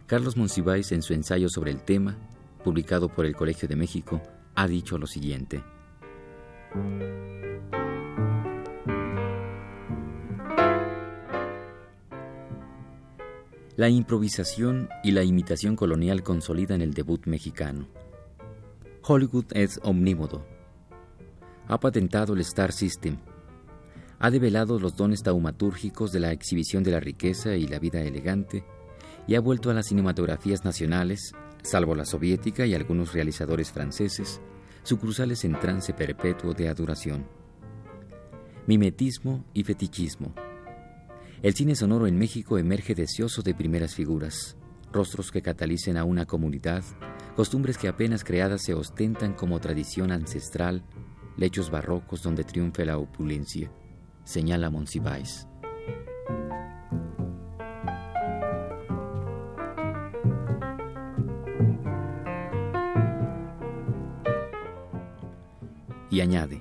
Carlos 0.06 0.36
Monsiváis 0.36 0.92
en 0.92 1.00
su 1.00 1.14
ensayo 1.14 1.48
sobre 1.48 1.70
el 1.70 1.82
tema, 1.82 2.18
publicado 2.62 3.08
por 3.08 3.24
el 3.24 3.34
Colegio 3.34 3.66
de 3.66 3.76
México, 3.76 4.20
ha 4.54 4.68
dicho 4.68 4.98
lo 4.98 5.06
siguiente. 5.06 5.64
La 13.76 13.88
improvisación 13.88 14.90
y 15.02 15.12
la 15.12 15.24
imitación 15.24 15.76
colonial 15.76 16.22
consolidan 16.22 16.82
el 16.82 16.92
debut 16.92 17.24
mexicano. 17.24 17.88
Hollywood 19.02 19.46
es 19.52 19.80
omnímodo. 19.82 20.44
Ha 21.68 21.80
patentado 21.80 22.34
el 22.34 22.40
Star 22.40 22.72
System, 22.72 23.16
ha 24.22 24.30
develado 24.30 24.78
los 24.78 24.96
dones 24.96 25.22
taumatúrgicos 25.22 26.12
de 26.12 26.20
la 26.20 26.30
exhibición 26.30 26.82
de 26.84 26.90
la 26.90 27.00
riqueza 27.00 27.56
y 27.56 27.66
la 27.66 27.78
vida 27.78 28.02
elegante, 28.02 28.64
y 29.26 29.34
ha 29.34 29.40
vuelto 29.40 29.70
a 29.70 29.74
las 29.74 29.86
cinematografías 29.86 30.62
nacionales, 30.62 31.32
salvo 31.62 31.94
la 31.94 32.04
soviética 32.04 32.66
y 32.66 32.74
algunos 32.74 33.14
realizadores 33.14 33.72
franceses, 33.72 34.42
sucursales 34.82 35.46
en 35.46 35.58
trance 35.58 35.94
perpetuo 35.94 36.52
de 36.52 36.68
adoración. 36.68 37.24
Mimetismo 38.66 39.46
y 39.54 39.64
fetichismo. 39.64 40.34
El 41.40 41.54
cine 41.54 41.74
sonoro 41.74 42.06
en 42.06 42.18
México 42.18 42.58
emerge 42.58 42.94
deseoso 42.94 43.40
de 43.40 43.54
primeras 43.54 43.94
figuras, 43.94 44.54
rostros 44.92 45.30
que 45.30 45.40
catalicen 45.40 45.96
a 45.96 46.04
una 46.04 46.26
comunidad, 46.26 46.84
costumbres 47.36 47.78
que 47.78 47.88
apenas 47.88 48.22
creadas 48.22 48.64
se 48.64 48.74
ostentan 48.74 49.32
como 49.32 49.60
tradición 49.60 50.12
ancestral, 50.12 50.84
lechos 51.38 51.70
barrocos 51.70 52.22
donde 52.22 52.44
triunfe 52.44 52.84
la 52.84 52.98
opulencia 52.98 53.70
señala 54.30 54.70
Monsiváis. 54.70 55.48
Y 66.10 66.20
añade, 66.20 66.60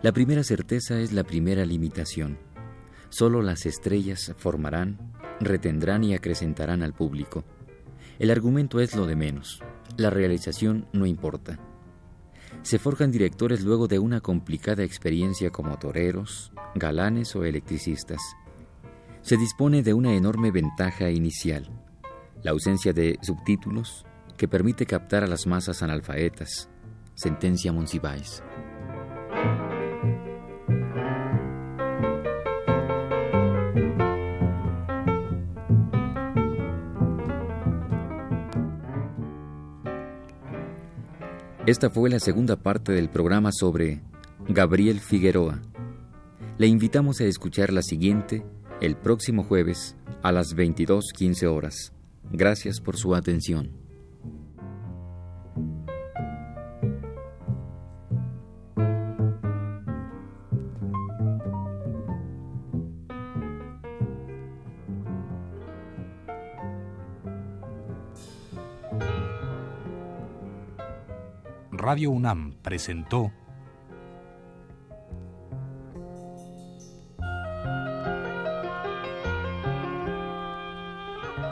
La 0.00 0.12
primera 0.12 0.44
certeza 0.44 1.00
es 1.00 1.12
la 1.12 1.24
primera 1.24 1.64
limitación. 1.66 2.38
Solo 3.08 3.42
las 3.42 3.66
estrellas 3.66 4.32
formarán, 4.38 4.96
retendrán 5.40 6.04
y 6.04 6.14
acrecentarán 6.14 6.84
al 6.84 6.94
público. 6.94 7.44
El 8.20 8.30
argumento 8.30 8.78
es 8.78 8.94
lo 8.94 9.06
de 9.06 9.16
menos. 9.16 9.60
La 9.96 10.10
realización 10.10 10.86
no 10.92 11.06
importa. 11.06 11.58
Se 12.62 12.78
forjan 12.78 13.10
directores 13.10 13.62
luego 13.62 13.88
de 13.88 13.98
una 13.98 14.20
complicada 14.20 14.82
experiencia 14.82 15.50
como 15.50 15.78
toreros, 15.78 16.52
galanes 16.74 17.34
o 17.36 17.44
electricistas. 17.44 18.20
Se 19.22 19.36
dispone 19.36 19.82
de 19.82 19.94
una 19.94 20.14
enorme 20.14 20.50
ventaja 20.50 21.10
inicial, 21.10 21.68
la 22.42 22.52
ausencia 22.52 22.92
de 22.92 23.18
subtítulos 23.22 24.04
que 24.36 24.48
permite 24.48 24.86
captar 24.86 25.24
a 25.24 25.26
las 25.26 25.46
masas 25.46 25.82
analfaetas, 25.82 26.70
sentencia 27.14 27.72
Monsiváis. 27.72 28.42
Esta 41.68 41.90
fue 41.90 42.08
la 42.08 42.18
segunda 42.18 42.56
parte 42.56 42.92
del 42.92 43.10
programa 43.10 43.50
sobre 43.52 44.00
Gabriel 44.48 45.00
Figueroa. 45.00 45.60
Le 46.56 46.66
invitamos 46.66 47.20
a 47.20 47.26
escuchar 47.26 47.74
la 47.74 47.82
siguiente 47.82 48.42
el 48.80 48.96
próximo 48.96 49.44
jueves 49.44 49.94
a 50.22 50.32
las 50.32 50.56
22.15 50.56 51.46
horas. 51.46 51.92
Gracias 52.32 52.80
por 52.80 52.96
su 52.96 53.14
atención. 53.14 53.87
Radio 71.88 72.10
UNAM 72.10 72.52
presentó 72.60 73.32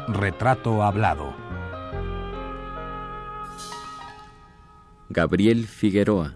Retrato 0.08 0.82
Hablado. 0.82 1.34
Gabriel 5.08 5.66
Figueroa. 5.66 6.34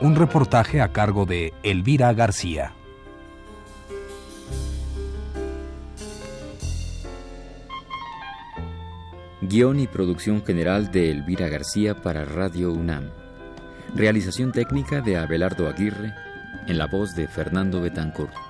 Un 0.00 0.14
reportaje 0.14 0.80
a 0.80 0.92
cargo 0.92 1.26
de 1.26 1.52
Elvira 1.64 2.12
García. 2.12 2.72
Guión 9.40 9.80
y 9.80 9.88
producción 9.88 10.44
general 10.44 10.92
de 10.92 11.10
Elvira 11.10 11.48
García 11.48 12.00
para 12.00 12.24
Radio 12.24 12.72
UNAM. 12.72 13.10
Realización 13.96 14.52
técnica 14.52 15.00
de 15.00 15.16
Abelardo 15.16 15.68
Aguirre 15.68 16.14
en 16.68 16.78
la 16.78 16.86
voz 16.86 17.16
de 17.16 17.26
Fernando 17.26 17.80
Betancourt. 17.80 18.47